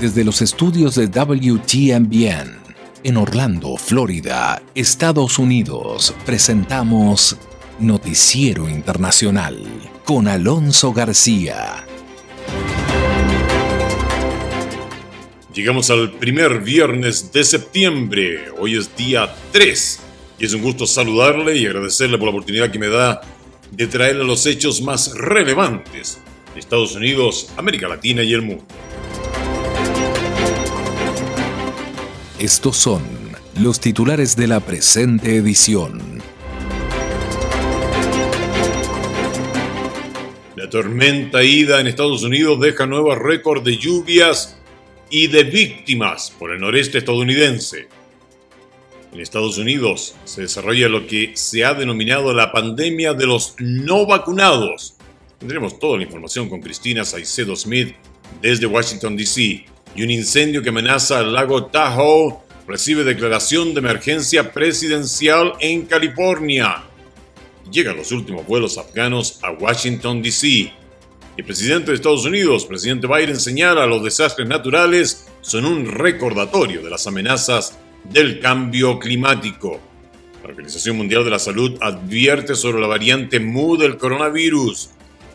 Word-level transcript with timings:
Desde 0.00 0.22
los 0.22 0.42
estudios 0.42 0.94
de 0.94 1.08
WTMBN 1.08 2.56
en 3.02 3.16
Orlando, 3.16 3.76
Florida, 3.76 4.62
Estados 4.72 5.40
Unidos, 5.40 6.14
presentamos 6.24 7.36
Noticiero 7.80 8.68
Internacional 8.68 9.60
con 10.04 10.28
Alonso 10.28 10.92
García. 10.92 11.84
Llegamos 15.52 15.90
al 15.90 16.12
primer 16.12 16.60
viernes 16.60 17.32
de 17.32 17.42
septiembre. 17.42 18.52
Hoy 18.56 18.76
es 18.76 18.94
día 18.96 19.34
3 19.50 20.00
y 20.38 20.44
es 20.44 20.54
un 20.54 20.62
gusto 20.62 20.86
saludarle 20.86 21.56
y 21.56 21.66
agradecerle 21.66 22.18
por 22.18 22.26
la 22.26 22.30
oportunidad 22.30 22.70
que 22.70 22.78
me 22.78 22.86
da 22.86 23.20
de 23.72 23.88
traerle 23.88 24.22
los 24.22 24.46
hechos 24.46 24.80
más 24.80 25.12
relevantes 25.14 26.20
de 26.54 26.60
Estados 26.60 26.94
Unidos, 26.94 27.50
América 27.56 27.88
Latina 27.88 28.22
y 28.22 28.32
el 28.32 28.42
mundo. 28.42 28.64
Estos 32.38 32.76
son 32.76 33.02
los 33.60 33.80
titulares 33.80 34.36
de 34.36 34.46
la 34.46 34.60
presente 34.60 35.34
edición. 35.34 36.22
La 40.54 40.70
tormenta 40.70 41.42
Ida 41.42 41.80
en 41.80 41.88
Estados 41.88 42.22
Unidos 42.22 42.60
deja 42.60 42.86
nuevos 42.86 43.18
récords 43.18 43.64
de 43.64 43.76
lluvias 43.76 44.56
y 45.10 45.26
de 45.26 45.42
víctimas 45.42 46.32
por 46.38 46.52
el 46.52 46.60
noreste 46.60 46.98
estadounidense. 46.98 47.88
En 49.12 49.18
Estados 49.18 49.58
Unidos 49.58 50.14
se 50.24 50.42
desarrolla 50.42 50.88
lo 50.88 51.08
que 51.08 51.32
se 51.34 51.64
ha 51.64 51.74
denominado 51.74 52.32
la 52.32 52.52
pandemia 52.52 53.14
de 53.14 53.26
los 53.26 53.56
no 53.58 54.06
vacunados. 54.06 54.94
Tendremos 55.40 55.80
toda 55.80 55.96
la 55.96 56.04
información 56.04 56.48
con 56.48 56.60
Cristina 56.60 57.04
Saicedo 57.04 57.56
Smith 57.56 57.96
desde 58.40 58.66
Washington, 58.66 59.16
D.C 59.16 59.64
y 59.94 60.02
un 60.02 60.10
incendio 60.10 60.62
que 60.62 60.68
amenaza 60.68 61.18
al 61.18 61.32
lago 61.32 61.66
Tahoe 61.66 62.36
recibe 62.66 63.04
declaración 63.04 63.72
de 63.72 63.80
emergencia 63.80 64.52
presidencial 64.52 65.54
en 65.60 65.86
California. 65.86 66.84
Llegan 67.70 67.96
los 67.96 68.12
últimos 68.12 68.46
vuelos 68.46 68.78
afganos 68.78 69.40
a 69.42 69.52
Washington, 69.52 70.22
D.C. 70.22 70.72
El 71.36 71.44
presidente 71.44 71.90
de 71.90 71.96
Estados 71.96 72.24
Unidos, 72.24 72.66
presidente 72.66 73.06
Biden, 73.06 73.38
señala 73.38 73.86
los 73.86 74.02
desastres 74.02 74.48
naturales 74.48 75.28
son 75.40 75.64
un 75.64 75.86
recordatorio 75.86 76.82
de 76.82 76.90
las 76.90 77.06
amenazas 77.06 77.78
del 78.04 78.40
cambio 78.40 78.98
climático. 78.98 79.80
La 80.42 80.50
Organización 80.50 80.96
Mundial 80.96 81.24
de 81.24 81.30
la 81.30 81.38
Salud 81.38 81.78
advierte 81.80 82.54
sobre 82.54 82.80
la 82.80 82.86
variante 82.86 83.38
MU 83.38 83.76
del 83.76 83.96
coronavirus. 83.96 84.90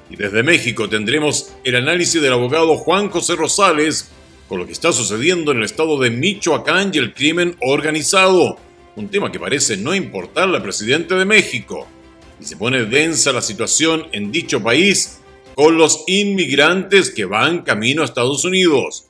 Y 0.09 0.15
desde 0.15 0.43
México 0.43 0.89
tendremos 0.89 1.53
el 1.63 1.75
análisis 1.75 2.21
del 2.21 2.33
abogado 2.33 2.77
Juan 2.77 3.09
José 3.09 3.35
Rosales 3.35 4.11
con 4.53 4.59
lo 4.59 4.67
que 4.67 4.73
está 4.73 4.93
sucediendo 4.93 5.51
en 5.51 5.57
el 5.57 5.63
estado 5.63 5.99
de 5.99 6.11
Michoacán 6.11 6.91
y 6.93 6.99
el 6.99 7.15
crimen 7.15 7.57
organizado, 7.59 8.59
un 8.95 9.09
tema 9.09 9.31
que 9.31 9.39
parece 9.39 9.77
no 9.77 9.95
importarle 9.95 10.57
al 10.57 10.61
presidente 10.61 11.15
de 11.15 11.25
México. 11.25 11.87
Y 12.39 12.45
se 12.45 12.55
pone 12.55 12.85
densa 12.85 13.31
la 13.31 13.41
situación 13.41 14.05
en 14.11 14.31
dicho 14.31 14.61
país 14.61 15.21
con 15.55 15.75
los 15.75 16.03
inmigrantes 16.05 17.09
que 17.09 17.25
van 17.25 17.63
camino 17.63 18.03
a 18.03 18.05
Estados 18.05 18.45
Unidos. 18.45 19.07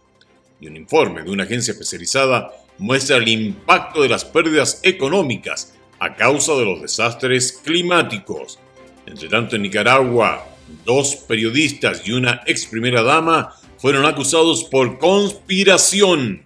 Y 0.61 0.67
un 0.67 0.77
informe 0.77 1.23
de 1.23 1.31
una 1.31 1.43
agencia 1.43 1.73
especializada 1.73 2.53
muestra 2.77 3.17
el 3.17 3.27
impacto 3.27 4.01
de 4.01 4.07
las 4.07 4.23
pérdidas 4.23 4.79
económicas 4.83 5.73
a 5.99 6.15
causa 6.15 6.53
de 6.53 6.63
los 6.63 6.81
desastres 6.81 7.51
climáticos. 7.51 8.59
Entre 9.05 9.27
tanto, 9.27 9.57
en 9.57 9.63
Nicaragua, 9.63 10.47
dos 10.85 11.17
periodistas 11.27 12.07
y 12.07 12.13
una 12.13 12.43
ex 12.45 12.65
primera 12.65 13.03
dama 13.03 13.53
fueron 13.83 14.05
acusados 14.05 14.63
por 14.63 14.97
conspiración. 14.97 16.41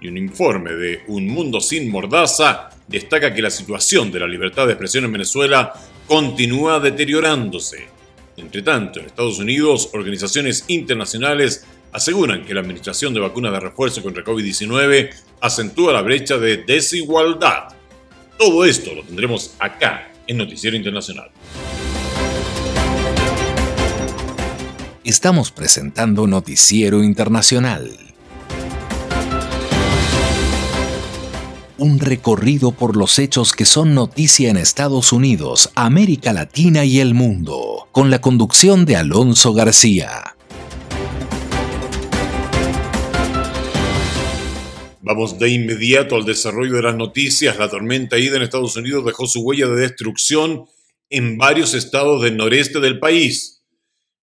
Y 0.00 0.06
un 0.06 0.16
informe 0.16 0.70
de 0.70 1.02
Un 1.08 1.26
Mundo 1.26 1.60
Sin 1.60 1.90
Mordaza 1.90 2.70
destaca 2.86 3.34
que 3.34 3.42
la 3.42 3.50
situación 3.50 4.12
de 4.12 4.20
la 4.20 4.28
libertad 4.28 4.66
de 4.66 4.74
expresión 4.74 5.04
en 5.04 5.10
Venezuela 5.10 5.72
continúa 6.06 6.78
deteriorándose. 6.78 7.88
Entre 8.36 8.62
tanto, 8.62 9.00
en 9.00 9.06
Estados 9.06 9.40
Unidos, 9.40 9.90
organizaciones 9.92 10.64
internacionales 10.68 11.66
aseguran 11.90 12.44
que 12.44 12.54
la 12.54 12.60
administración 12.60 13.12
de 13.12 13.18
vacunas 13.18 13.50
de 13.50 13.58
refuerzo 13.58 14.00
contra 14.00 14.22
COVID-19 14.22 15.10
acentúa 15.40 15.92
la 15.92 16.02
brecha 16.02 16.38
de 16.38 16.58
desigualdad. 16.58 17.70
Todo 18.38 18.64
esto 18.64 18.94
lo 18.94 19.02
tendremos 19.02 19.56
acá 19.58 20.12
en 20.28 20.36
Noticiero 20.36 20.76
Internacional. 20.76 21.28
Estamos 25.04 25.50
presentando 25.50 26.28
Noticiero 26.28 27.02
Internacional. 27.02 27.90
Un 31.76 31.98
recorrido 31.98 32.70
por 32.70 32.96
los 32.96 33.18
hechos 33.18 33.52
que 33.52 33.64
son 33.64 33.96
noticia 33.96 34.48
en 34.48 34.56
Estados 34.56 35.12
Unidos, 35.12 35.70
América 35.74 36.32
Latina 36.32 36.84
y 36.84 37.00
el 37.00 37.14
mundo, 37.14 37.88
con 37.90 38.10
la 38.10 38.20
conducción 38.20 38.84
de 38.84 38.94
Alonso 38.94 39.52
García. 39.52 40.36
Vamos 45.00 45.36
de 45.36 45.48
inmediato 45.48 46.14
al 46.14 46.24
desarrollo 46.24 46.76
de 46.76 46.82
las 46.82 46.94
noticias. 46.94 47.58
La 47.58 47.68
tormenta 47.68 48.20
Ida 48.20 48.36
en 48.36 48.42
Estados 48.42 48.76
Unidos 48.76 49.04
dejó 49.04 49.26
su 49.26 49.40
huella 49.40 49.66
de 49.66 49.80
destrucción 49.80 50.66
en 51.10 51.38
varios 51.38 51.74
estados 51.74 52.22
del 52.22 52.36
noreste 52.36 52.78
del 52.78 53.00
país. 53.00 53.61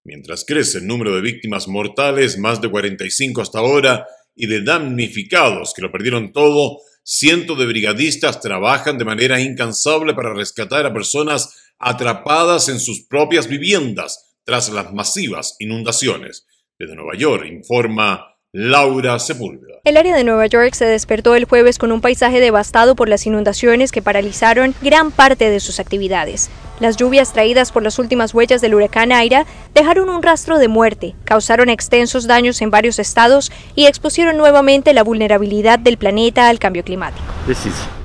Mientras 0.03 0.45
crece 0.45 0.79
el 0.79 0.87
número 0.87 1.15
de 1.15 1.21
víctimas 1.21 1.67
mortales, 1.67 2.37
más 2.37 2.61
de 2.61 2.69
45 2.69 3.41
hasta 3.41 3.59
ahora, 3.59 4.07
y 4.35 4.47
de 4.47 4.63
damnificados 4.63 5.73
que 5.73 5.81
lo 5.81 5.91
perdieron 5.91 6.31
todo, 6.31 6.77
cientos 7.03 7.57
de 7.59 7.65
brigadistas 7.65 8.39
trabajan 8.39 8.97
de 8.97 9.05
manera 9.05 9.41
incansable 9.41 10.13
para 10.13 10.33
rescatar 10.33 10.85
a 10.85 10.93
personas 10.93 11.73
atrapadas 11.77 12.69
en 12.69 12.79
sus 12.79 13.05
propias 13.05 13.47
viviendas 13.47 14.35
tras 14.43 14.69
las 14.69 14.93
masivas 14.93 15.55
inundaciones. 15.59 16.45
Desde 16.77 16.95
Nueva 16.95 17.17
York 17.17 17.45
informa 17.45 18.38
Laura 18.51 19.19
Sepúlveda. 19.19 19.75
El 19.83 19.95
área 19.95 20.15
de 20.15 20.23
Nueva 20.23 20.47
York 20.47 20.73
se 20.73 20.85
despertó 20.85 21.35
el 21.35 21.45
jueves 21.45 21.77
con 21.77 21.91
un 21.91 22.01
paisaje 22.01 22.39
devastado 22.39 22.95
por 22.95 23.07
las 23.07 23.27
inundaciones 23.27 23.91
que 23.91 24.01
paralizaron 24.01 24.73
gran 24.81 25.11
parte 25.11 25.51
de 25.51 25.59
sus 25.59 25.79
actividades. 25.79 26.49
Las 26.79 26.97
lluvias 26.97 27.31
traídas 27.31 27.71
por 27.71 27.83
las 27.83 27.99
últimas 27.99 28.33
huellas 28.33 28.59
del 28.59 28.73
huracán 28.73 29.11
Aira 29.11 29.45
dejaron 29.75 30.09
un 30.09 30.23
rastro 30.23 30.57
de 30.57 30.67
muerte, 30.67 31.13
causaron 31.25 31.69
extensos 31.69 32.25
daños 32.25 32.59
en 32.63 32.71
varios 32.71 32.97
estados 32.97 33.51
y 33.75 33.85
expusieron 33.85 34.35
nuevamente 34.37 34.95
la 34.95 35.03
vulnerabilidad 35.03 35.77
del 35.77 35.97
planeta 35.97 36.49
al 36.49 36.57
cambio 36.57 36.83
climático. 36.83 37.27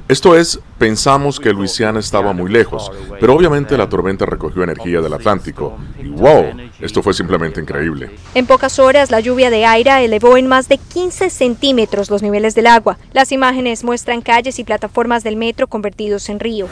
Esto 0.06 0.36
es, 0.36 0.60
pensamos 0.76 1.40
que 1.40 1.50
Luisiana 1.50 1.98
estaba 1.98 2.34
muy 2.34 2.50
lejos, 2.50 2.92
pero 3.18 3.34
obviamente 3.34 3.74
la 3.78 3.88
tormenta 3.88 4.26
recogió 4.26 4.62
energía 4.62 5.00
del 5.00 5.14
Atlántico. 5.14 5.78
Wow, 6.04 6.44
esto 6.78 7.02
fue 7.02 7.14
simplemente 7.14 7.58
increíble. 7.58 8.10
En 8.34 8.44
pocas 8.44 8.78
horas, 8.78 9.10
la 9.10 9.20
lluvia 9.20 9.48
de 9.48 9.64
aire 9.64 10.04
elevó 10.04 10.36
en 10.36 10.46
más 10.46 10.68
de 10.68 10.76
15 10.76 11.30
centímetros 11.30 12.10
los 12.10 12.22
niveles 12.22 12.54
del 12.54 12.66
agua. 12.66 12.98
Las 13.14 13.32
imágenes 13.32 13.82
muestran 13.82 14.20
calles 14.20 14.58
y 14.58 14.64
plataformas 14.64 15.24
del 15.24 15.36
metro 15.36 15.68
convertidos 15.68 16.28
en 16.28 16.38
río. 16.38 16.68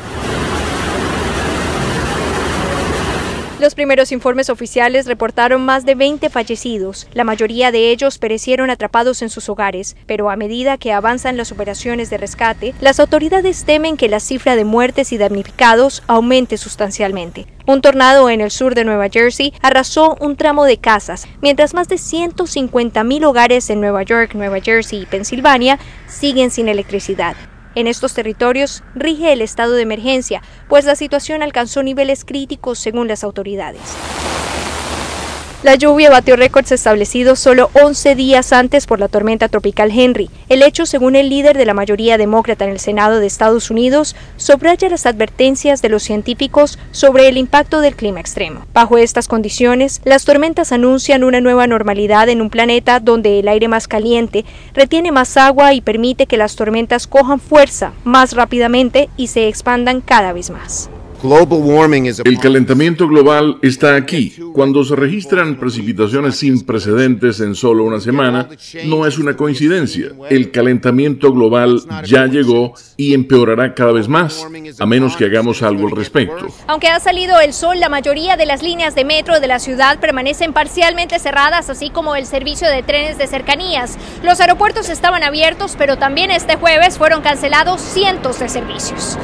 Los 3.63 3.77
primeros 3.77 4.11
informes 4.11 4.51
oficiales 4.51 5.07
reportaron 5.07 5.65
más 5.65 5.85
de 5.85 5.95
20 5.95 6.31
fallecidos. 6.31 7.07
La 7.15 7.23
mayoría 7.23 7.71
de 7.71 7.93
ellos 7.93 8.19
perecieron 8.19 8.71
atrapados 8.71 9.23
en 9.23 9.31
sus 9.31 9.49
hogares, 9.49 9.95
pero 10.05 10.31
a 10.31 10.37
medida 10.37 10.79
que 10.79 10.93
avanzan 10.93 11.37
las 11.37 11.53
operaciones 11.53 12.11
de 12.11 12.19
rescate, 12.19 12.75
las 12.81 12.99
autoridades 12.99 13.65
temen 13.65 13.97
que 13.97 14.09
la 14.09 14.19
cifra 14.19 14.57
de 14.57 14.65
muertes 14.65 15.13
y 15.13 15.17
damnificados 15.17 16.03
aumente 16.09 16.57
sustancialmente. 16.57 17.47
Un 17.65 17.83
tornado 17.83 18.31
en 18.31 18.41
el 18.41 18.51
sur 18.51 18.75
de 18.75 18.83
Nueva 18.83 19.09
Jersey 19.09 19.53
arrasó 19.63 20.17
un 20.19 20.35
tramo 20.35 20.65
de 20.65 20.79
casas, 20.79 21.29
mientras 21.41 21.73
más 21.73 21.87
de 21.87 21.99
150.000 21.99 23.25
hogares 23.25 23.71
en 23.71 23.81
Nueva 23.81 24.03
York, 24.03 24.35
Nueva 24.35 24.61
Jersey 24.61 25.03
y 25.03 25.07
Pensilvania 25.07 25.79
siguen 26.09 26.51
sin 26.51 26.67
electricidad. 26.67 27.37
En 27.75 27.87
estos 27.87 28.13
territorios 28.13 28.83
rige 28.95 29.33
el 29.33 29.41
estado 29.41 29.73
de 29.73 29.83
emergencia, 29.83 30.43
pues 30.69 30.85
la 30.85 30.95
situación 30.95 31.43
alcanzó 31.43 31.83
niveles 31.83 32.25
críticos 32.25 32.79
según 32.79 33.09
las 33.09 33.25
autoridades. 33.25 33.81
La 35.63 35.77
lluvia 35.77 36.11
batió 36.11 36.35
récords 36.35 36.73
establecidos 36.73 37.39
solo 37.39 37.71
11 37.81 38.17
días 38.17 38.53
antes 38.53 38.87
por 38.87 38.99
la 38.99 39.07
tormenta 39.07 39.47
tropical 39.47 39.93
Henry. 39.97 40.29
El 40.49 40.61
hecho, 40.61 40.87
según 40.87 41.15
el 41.15 41.29
líder 41.29 41.57
de 41.57 41.65
la 41.65 41.73
mayoría 41.73 42.19
demócrata 42.19 42.65
en 42.65 42.73
el 42.73 42.81
Senado 42.81 43.21
de 43.21 43.29
Estados 43.29 43.71
Unidos, 43.71 44.17
subraya 44.37 44.89
las 44.89 45.07
advertencias 45.07 45.81
de 45.81 45.89
los 45.89 46.03
científicos 46.03 46.81
sobre 46.91 47.29
el 47.29 47.37
impacto 47.37 47.81
del 47.81 47.95
clima 47.95 48.19
extremo. 48.19 48.67
Bajo 48.75 48.99
estas 48.99 49.29
condiciones, 49.29 50.01
las 50.05 50.25
tormentas 50.25 50.73
anuncian 50.73 51.23
una 51.23 51.41
nueva 51.41 51.69
normalidad 51.69 52.29
en 52.29 52.41
un 52.43 52.51
planeta 52.51 52.99
donde 52.99 53.39
el 53.39 53.47
aire 53.47 53.69
más 53.69 53.87
caliente 53.87 54.45
retiene 54.75 55.13
más 55.13 55.37
agua 55.37 55.75
y 55.75 55.81
permite 55.81 56.27
que 56.27 56.39
las 56.39 56.57
tormentas 56.57 57.07
cojan 57.07 57.39
fuerza 57.39 57.93
más 58.03 58.33
rápidamente 58.33 59.11
y 59.17 59.29
se 59.29 59.47
expandan 59.47 60.01
cada 60.01 60.33
vez 60.33 60.51
más. 60.51 60.91
El 62.25 62.39
calentamiento 62.39 63.07
global 63.07 63.59
está 63.63 63.95
aquí. 63.95 64.35
Cuando 64.53 64.85
se 64.85 64.97
registran 64.97 65.57
precipitaciones 65.57 66.37
sin 66.37 66.63
precedentes 66.63 67.39
en 67.39 67.55
solo 67.55 67.85
una 67.85 68.01
semana, 68.01 68.49
no 68.87 69.07
es 69.07 69.19
una 69.19 69.37
coincidencia. 69.37 70.09
El 70.31 70.51
calentamiento 70.51 71.33
global 71.33 71.81
ya 72.05 72.27
llegó 72.27 72.75
y 72.97 73.15
empeorará 73.15 73.73
cada 73.73 73.93
vez 73.93 74.09
más, 74.09 74.45
a 74.81 74.87
menos 74.87 75.17
que 75.17 75.27
hagamos 75.27 75.63
algo 75.63 75.87
al 75.87 75.97
respecto. 75.97 76.49
Aunque 76.67 76.89
ha 76.89 76.99
salido 76.99 77.39
el 77.41 77.53
sol, 77.53 77.79
la 77.79 77.89
mayoría 77.89 78.37
de 78.37 78.47
las 78.47 78.63
líneas 78.63 78.97
de 78.97 79.05
metro 79.05 79.39
de 79.39 79.47
la 79.47 79.61
ciudad 79.61 80.01
permanecen 80.01 80.53
parcialmente 80.53 81.21
cerradas, 81.21 81.71
así 81.71 81.91
como 81.91 82.17
el 82.17 82.27
servicio 82.27 82.69
de 82.69 82.83
trenes 82.83 83.17
de 83.19 83.29
cercanías. 83.29 83.97
Los 84.25 84.41
aeropuertos 84.41 84.89
estaban 84.89 85.23
abiertos, 85.23 85.77
pero 85.79 85.99
también 85.99 86.33
este 86.33 86.57
jueves 86.57 86.99
fueron 86.99 87.23
cancelados 87.23 87.81
cientos 87.81 88.41
de 88.41 88.49
servicios. 88.49 89.19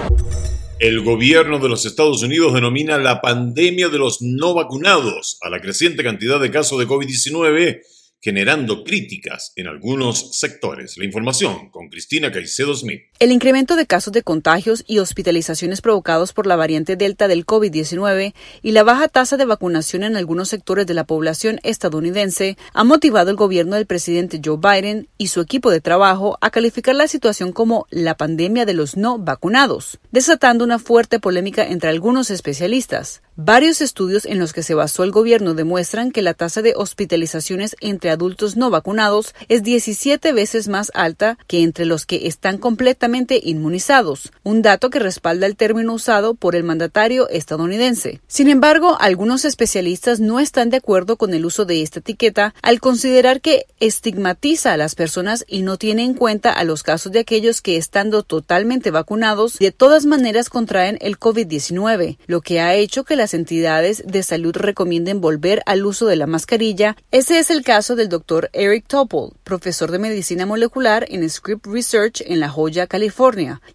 El 0.81 1.03
gobierno 1.03 1.59
de 1.59 1.69
los 1.69 1.85
Estados 1.87 2.23
Unidos 2.23 2.55
denomina 2.55 2.99
la 2.99 3.21
pandemia 3.21 3.89
de 3.89 3.99
los 3.99 4.23
no 4.23 4.55
vacunados 4.55 5.37
a 5.41 5.51
la 5.51 5.61
creciente 5.61 6.05
cantidad 6.05 6.39
de 6.39 6.53
casos 6.53 6.79
de 6.79 6.87
COVID-19 6.87 7.81
generando 8.21 8.85
críticas 8.85 9.53
en 9.57 9.67
algunos 9.67 10.39
sectores. 10.39 10.97
La 10.97 11.05
información 11.05 11.71
con 11.71 11.89
Cristina 11.89 12.31
Caicedo 12.31 12.77
Smith. 12.77 13.03
El 13.21 13.33
incremento 13.33 13.75
de 13.75 13.85
casos 13.85 14.13
de 14.13 14.23
contagios 14.23 14.85
y 14.87 15.01
hospitalizaciones 15.01 15.81
provocados 15.81 16.33
por 16.33 16.47
la 16.47 16.55
variante 16.55 16.95
Delta 16.95 17.27
del 17.27 17.45
COVID-19 17.45 18.33
y 18.63 18.71
la 18.71 18.85
baja 18.85 19.09
tasa 19.09 19.37
de 19.37 19.45
vacunación 19.45 20.05
en 20.05 20.17
algunos 20.17 20.51
sectores 20.51 20.87
de 20.87 20.95
la 20.95 21.03
población 21.03 21.59
estadounidense 21.65 22.57
ha 22.75 22.85
motivado 22.85 23.31
al 23.31 23.37
gobierno 23.37 23.75
del 23.75 23.87
presidente 23.87 24.41
Joe 24.45 24.59
Biden 24.59 25.09
y 25.19 25.29
su 25.29 25.41
equipo 25.41 25.73
de 25.73 25.81
trabajo 25.81 26.39
a 26.41 26.51
calificar 26.51 26.95
la 26.95 27.09
situación 27.09 27.51
como 27.51 27.89
la 27.91 28.17
pandemia 28.17 28.65
de 28.65 28.75
los 28.75 28.97
no 28.97 29.19
vacunados, 29.19 29.99
desatando 30.13 30.63
una 30.63 30.79
fuerte 30.79 31.19
polémica 31.19 31.67
entre 31.67 31.91
algunos 31.91 32.31
especialistas. 32.31 33.23
Varios 33.35 33.81
estudios 33.81 34.27
en 34.27 34.39
los 34.39 34.53
que 34.53 34.65
se 34.65 34.75
basó 34.75 35.05
el 35.05 35.13
gobierno 35.13 35.55
demuestran 35.55 36.11
que 36.11 36.23
la 36.23 36.35
tasa 36.35 36.61
de 36.61 36.75
hospitalizaciones 36.77 37.77
entre 37.81 38.11
adultos 38.11 38.57
no 38.57 38.71
vacunados 38.71 39.35
es 39.49 39.63
17 39.63 40.33
veces 40.33 40.67
más 40.67 40.91
alta 40.95 41.39
que 41.47 41.63
entre 41.63 41.85
los 41.85 42.05
que 42.05 42.27
están 42.27 42.59
completamente 42.59 43.08
inmunizados, 43.43 44.33
un 44.43 44.63
dato 44.63 44.91
que 44.91 44.99
respalda 44.99 45.47
el 45.47 45.57
término 45.57 45.95
usado 45.95 46.35
por 46.35 46.55
el 46.55 46.65
mandatario 46.65 47.29
estadounidense. 47.29 48.21
Sin 48.27 48.49
embargo, 48.49 48.97
algunos 49.01 49.45
especialistas 49.45 50.21
no 50.21 50.41
están 50.41 50.71
de 50.71 50.77
acuerdo 50.77 51.17
con 51.17 51.35
el 51.35 51.45
uso 51.45 51.65
de 51.65 51.83
esta 51.83 52.01
etiqueta 52.01 52.55
al 52.63 52.81
considerar 52.81 53.41
que 53.41 53.67
estigmatiza 53.81 54.73
a 54.73 54.77
las 54.77 54.95
personas 54.95 55.45
y 55.49 55.63
no 55.63 55.77
tiene 55.77 56.05
en 56.05 56.15
cuenta 56.15 56.53
a 56.53 56.65
los 56.65 56.83
casos 56.83 57.13
de 57.13 57.21
aquellos 57.21 57.61
que 57.61 57.77
estando 57.77 58.23
totalmente 58.23 58.91
vacunados 58.91 59.59
de 59.59 59.73
todas 59.73 60.07
maneras 60.07 60.51
contraen 60.51 60.99
el 61.01 61.19
COVID-19, 61.19 62.19
lo 62.27 62.41
que 62.41 62.61
ha 62.61 62.75
hecho 62.75 63.05
que 63.05 63.17
las 63.17 63.35
entidades 63.35 64.03
de 64.07 64.23
salud 64.23 64.55
recomienden 64.55 65.21
volver 65.21 65.63
al 65.67 65.87
uso 65.87 66.07
de 66.07 66.17
la 66.17 66.27
mascarilla. 66.27 66.97
Ese 67.11 67.39
es 67.39 67.51
el 67.51 67.63
caso 67.63 67.97
del 67.97 68.09
doctor 68.09 68.51
Eric 68.53 68.87
Topol, 68.87 69.33
profesor 69.45 69.91
de 69.91 69.99
medicina 69.99 70.47
molecular 70.47 71.07
en 71.09 71.29
Script 71.29 71.67
Research 71.67 72.23
en 72.27 72.41
La 72.41 72.49
Joya, 72.49 72.87
California, 72.87 72.98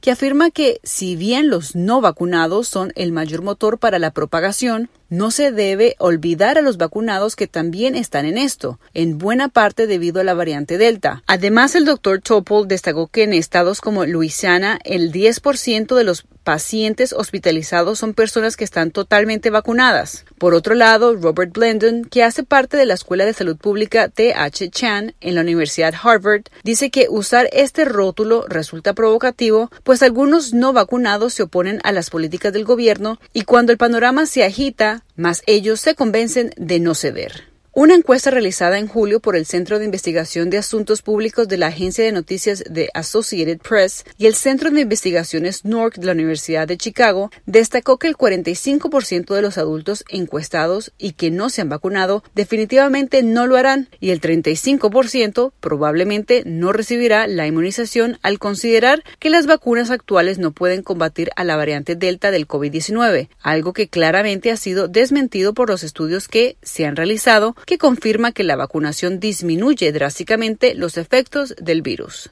que 0.01 0.11
afirma 0.11 0.51
que 0.51 0.79
si 0.83 1.15
bien 1.15 1.49
los 1.49 1.75
no 1.75 2.01
vacunados 2.01 2.67
son 2.67 2.91
el 2.95 3.11
mayor 3.11 3.41
motor 3.41 3.79
para 3.79 3.99
la 3.99 4.11
propagación, 4.11 4.89
no 5.09 5.31
se 5.31 5.51
debe 5.51 5.95
olvidar 5.99 6.57
a 6.57 6.61
los 6.61 6.77
vacunados 6.77 7.35
que 7.35 7.47
también 7.47 7.95
están 7.95 8.25
en 8.25 8.37
esto, 8.37 8.79
en 8.93 9.17
buena 9.17 9.49
parte 9.49 9.87
debido 9.87 10.21
a 10.21 10.23
la 10.23 10.33
variante 10.33 10.77
Delta. 10.77 11.23
Además, 11.27 11.75
el 11.75 11.85
doctor 11.85 12.21
Topol 12.21 12.67
destacó 12.67 13.07
que 13.07 13.23
en 13.23 13.33
estados 13.33 13.81
como 13.81 14.05
Luisiana, 14.05 14.79
el 14.83 15.11
10% 15.11 15.95
de 15.95 16.03
los 16.03 16.25
pacientes 16.43 17.13
hospitalizados 17.13 17.99
son 17.99 18.13
personas 18.13 18.57
que 18.57 18.63
están 18.63 18.91
totalmente 18.91 19.49
vacunadas. 19.49 20.25
Por 20.37 20.53
otro 20.53 20.75
lado, 20.75 21.15
Robert 21.15 21.53
Blendon, 21.53 22.05
que 22.05 22.23
hace 22.23 22.43
parte 22.43 22.77
de 22.77 22.85
la 22.85 22.93
Escuela 22.93 23.25
de 23.25 23.33
Salud 23.33 23.57
Pública 23.57 24.09
T.H. 24.09 24.69
Chan 24.69 25.15
en 25.21 25.35
la 25.35 25.41
Universidad 25.41 25.93
Harvard, 26.01 26.43
dice 26.63 26.91
que 26.91 27.07
usar 27.09 27.49
este 27.53 27.85
rótulo 27.85 28.45
resulta 28.47 28.93
provocativo, 28.93 29.71
pues 29.83 30.03
algunos 30.03 30.53
no 30.53 30.73
vacunados 30.73 31.33
se 31.33 31.43
oponen 31.43 31.79
a 31.83 31.91
las 31.91 32.09
políticas 32.09 32.51
del 32.51 32.65
gobierno 32.65 33.19
y 33.31 33.43
cuando 33.43 33.71
el 33.71 33.77
panorama 33.77 34.25
se 34.25 34.43
agita, 34.43 35.02
más 35.15 35.43
ellos 35.47 35.79
se 35.79 35.95
convencen 35.95 36.51
de 36.57 36.79
no 36.79 36.95
ceder. 36.95 37.52
Una 37.75 37.95
encuesta 37.95 38.29
realizada 38.29 38.77
en 38.77 38.85
julio 38.85 39.19
por 39.19 39.35
el 39.35 39.47
Centro 39.47 39.79
de 39.79 39.85
Investigación 39.85 40.51
de 40.51 40.59
Asuntos 40.59 41.01
Públicos 41.01 41.47
de 41.47 41.57
la 41.57 41.67
agencia 41.67 42.05
de 42.05 42.11
noticias 42.11 42.63
de 42.69 42.91
Associated 42.93 43.57
Press 43.57 44.05
y 44.19 44.27
el 44.27 44.35
Centro 44.35 44.69
de 44.69 44.81
Investigaciones 44.81 45.65
NORC 45.65 45.95
de 45.95 46.05
la 46.05 46.11
Universidad 46.11 46.67
de 46.67 46.77
Chicago 46.77 47.31
destacó 47.47 47.97
que 47.97 48.05
el 48.05 48.15
45% 48.15 49.33
de 49.33 49.41
los 49.41 49.57
adultos 49.57 50.05
encuestados 50.09 50.93
y 50.99 51.13
que 51.13 51.31
no 51.31 51.49
se 51.49 51.61
han 51.61 51.69
vacunado 51.69 52.23
definitivamente 52.35 53.23
no 53.23 53.47
lo 53.47 53.57
harán 53.57 53.89
y 53.99 54.11
el 54.11 54.21
35% 54.21 55.53
probablemente 55.59 56.43
no 56.45 56.73
recibirá 56.73 57.25
la 57.25 57.47
inmunización 57.47 58.19
al 58.21 58.37
considerar 58.37 59.03
que 59.17 59.31
las 59.31 59.47
vacunas 59.47 59.89
actuales 59.89 60.37
no 60.37 60.51
pueden 60.51 60.83
combatir 60.83 61.31
a 61.35 61.43
la 61.43 61.55
variante 61.55 61.95
Delta 61.95 62.29
del 62.29 62.47
COVID-19, 62.47 63.29
algo 63.41 63.73
que 63.73 63.87
claramente 63.87 64.51
ha 64.51 64.57
sido 64.57 64.87
desmentido 64.87 65.55
por 65.55 65.69
los 65.69 65.81
estudios 65.81 66.27
que 66.27 66.55
se 66.61 66.85
han 66.85 66.95
realizado 66.95 67.55
que 67.65 67.77
confirma 67.77 68.31
que 68.31 68.43
la 68.43 68.55
vacunación 68.55 69.19
disminuye 69.19 69.91
drásticamente 69.91 70.75
los 70.75 70.97
efectos 70.97 71.55
del 71.61 71.81
virus. 71.81 72.31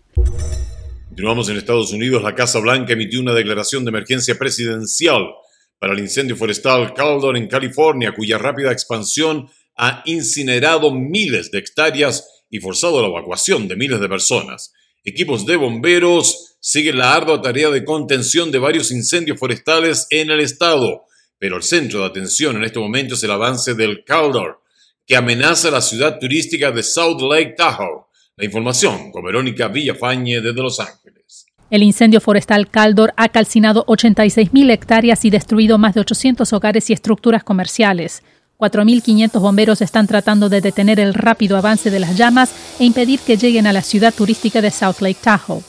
Continuamos 1.08 1.50
en 1.50 1.58
Estados 1.58 1.92
Unidos. 1.92 2.24
La 2.24 2.36
Casa 2.36 2.60
Blanca 2.60 2.94
emitió 2.94 3.20
una 3.20 3.34
declaración 3.34 3.84
de 3.84 3.90
emergencia 3.90 4.38
presidencial 4.38 5.28
para 5.78 5.94
el 5.94 6.00
incendio 6.00 6.36
forestal 6.36 6.94
Caldor 6.94 7.36
en 7.38 7.48
California, 7.48 8.14
cuya 8.16 8.38
rápida 8.38 8.72
expansión 8.72 9.50
ha 9.76 10.04
incinerado 10.06 10.94
miles 10.94 11.52
de 11.52 11.60
hectáreas 11.60 12.46
y 12.50 12.60
forzado 12.60 13.02
la 13.02 13.08
evacuación 13.08 13.68
de 13.68 13.76
miles 13.76 14.00
de 14.00 14.08
personas. 14.08 14.74
Equipos 15.04 15.46
de 15.48 15.56
bomberos 15.56 16.56
siguen 16.60 17.00
la 17.00 17.16
ardua 17.16 17.42
tarea 17.42 17.72
de 17.72 17.84
contención 17.84 18.52
de 18.52 18.60
varios 18.60 18.92
incendios 18.92 19.40
forestales 19.40 20.06
en 20.12 20.30
el 20.30 20.40
estado, 20.40 21.06
pero 21.40 21.58
el 21.58 21.64
centro 21.64 22.02
de 22.02 22.06
atención 22.06 22.58
en 22.58 22.64
este 22.64 22.80
momento 22.80 23.16
es 23.16 23.24
el 23.24 23.32
avance 23.32 23.74
del 23.74 24.04
Caldor, 24.06 24.62
que 25.06 25.16
amenaza 25.16 25.72
la 25.72 25.82
ciudad 25.82 26.20
turística 26.20 26.72
de 26.72 26.84
South 26.84 27.22
Lake 27.22 27.56
Tahoe. 27.58 28.06
La 28.38 28.46
información 28.46 29.12
con 29.12 29.24
Verónica 29.24 29.68
Villafañe 29.68 30.42
desde 30.42 30.62
Los 30.62 30.80
Ángeles. 30.80 31.46
El 31.70 31.84
incendio 31.84 32.20
forestal 32.20 32.70
Caldor 32.70 33.14
ha 33.16 33.30
calcinado 33.30 33.86
86.000 33.86 34.72
hectáreas 34.72 35.24
y 35.24 35.30
destruido 35.30 35.78
más 35.78 35.94
de 35.94 36.02
800 36.02 36.52
hogares 36.54 36.90
y 36.90 36.94
estructuras 36.94 37.44
comerciales. 37.44 38.24
4.500 38.60 39.40
bomberos 39.40 39.82
están 39.82 40.06
tratando 40.06 40.50
de 40.50 40.62
detener 40.62 41.00
el 41.00 41.14
rápido 41.14 41.58
avance 41.58 41.90
de 41.90 42.00
las 42.00 42.18
llamas 42.18 42.54
e 42.80 42.84
impedir 42.84 43.20
que 43.22 43.38
lleguen 43.38 43.68
a 43.68 43.74
la 43.74 43.82
ciudad 43.82 44.14
turística 44.14 44.62
de 44.62 44.70
South 44.70 45.00
Lake 45.00 45.20
Tahoe. 45.22 45.64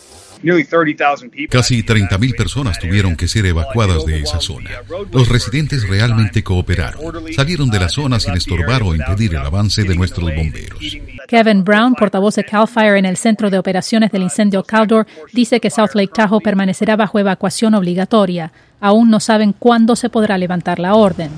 Casi 1.49 1.83
30.000 1.83 2.37
personas 2.37 2.79
tuvieron 2.79 3.17
que 3.17 3.29
ser 3.29 3.47
evacuadas 3.47 4.05
de 4.05 4.21
esa 4.21 4.41
zona. 4.41 4.71
Los 5.13 5.29
residentes 5.29 5.89
realmente 5.89 6.43
cooperaron. 6.43 7.33
Salieron 7.35 7.71
de 7.71 7.81
la 7.81 7.89
zona 7.89 8.19
sin 8.19 8.35
estorbar 8.35 8.83
o 8.83 8.95
impedir 8.95 9.35
el 9.35 9.39
avance 9.41 9.85
de 9.85 9.95
nuestros 9.95 10.35
bomberos. 10.35 10.79
Kevin 11.29 11.65
Brown, 11.65 11.95
portavoz 11.95 12.35
de 12.35 12.45
CAL 12.45 12.69
FIRE 12.69 12.99
en 12.99 13.07
el 13.07 13.17
Centro 13.17 13.51
de 13.51 13.59
Operaciones 13.59 14.11
del 14.11 14.23
Incendio 14.23 14.65
Caldor, 14.65 15.07
dice 15.33 15.61
que 15.61 15.71
South 15.71 15.95
Lake 15.95 16.13
Tahoe 16.15 16.41
permanecerá 16.41 16.97
bajo 16.97 17.19
evacuación 17.19 17.75
obligatoria. 17.75 18.53
Aún 18.81 19.11
no 19.11 19.21
saben 19.21 19.53
cuándo 19.53 19.97
se 19.97 20.11
podrá 20.11 20.39
levantar 20.39 20.79
la 20.79 20.95
orden. 20.95 21.31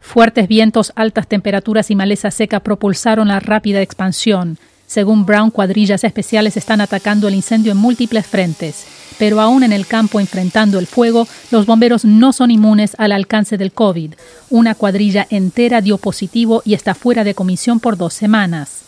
Fuertes 0.00 0.48
vientos, 0.48 0.92
altas 0.96 1.26
temperaturas 1.26 1.90
y 1.90 1.96
maleza 1.96 2.30
seca 2.30 2.60
propulsaron 2.60 3.28
la 3.28 3.40
rápida 3.40 3.82
expansión. 3.82 4.56
Según 4.86 5.26
Brown, 5.26 5.50
cuadrillas 5.50 6.04
especiales 6.04 6.56
están 6.56 6.80
atacando 6.80 7.26
el 7.26 7.34
incendio 7.34 7.72
en 7.72 7.78
múltiples 7.78 8.26
frentes, 8.26 8.86
pero 9.18 9.40
aún 9.40 9.62
en 9.64 9.72
el 9.72 9.86
campo 9.86 10.20
enfrentando 10.20 10.78
el 10.78 10.86
fuego, 10.86 11.26
los 11.50 11.66
bomberos 11.66 12.04
no 12.04 12.32
son 12.32 12.50
inmunes 12.50 12.94
al 12.98 13.12
alcance 13.12 13.58
del 13.58 13.72
COVID. 13.72 14.14
Una 14.50 14.74
cuadrilla 14.74 15.26
entera 15.30 15.80
dio 15.80 15.98
positivo 15.98 16.62
y 16.64 16.74
está 16.74 16.94
fuera 16.94 17.24
de 17.24 17.34
comisión 17.34 17.80
por 17.80 17.96
dos 17.96 18.14
semanas. 18.14 18.82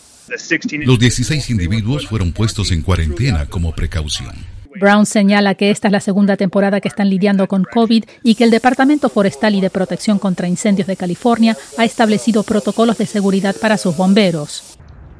Los 0.85 0.99
16 0.99 1.49
individuos 1.49 2.07
fueron 2.07 2.31
puestos 2.31 2.71
en 2.71 2.81
cuarentena 2.81 3.47
como 3.47 3.73
precaución. 3.73 4.35
Brown 4.79 5.05
señala 5.05 5.55
que 5.55 5.71
esta 5.71 5.87
es 5.87 5.91
la 5.91 5.99
segunda 5.99 6.37
temporada 6.37 6.79
que 6.79 6.87
están 6.87 7.09
lidiando 7.09 7.47
con 7.47 7.65
COVID 7.65 8.05
y 8.23 8.35
que 8.35 8.43
el 8.43 8.51
Departamento 8.51 9.09
Forestal 9.09 9.55
y 9.55 9.61
de 9.61 9.69
Protección 9.69 10.19
contra 10.19 10.47
Incendios 10.47 10.87
de 10.87 10.95
California 10.95 11.57
ha 11.77 11.83
establecido 11.83 12.43
protocolos 12.43 12.97
de 12.97 13.07
seguridad 13.07 13.55
para 13.59 13.77
sus 13.77 13.97
bomberos. 13.97 14.78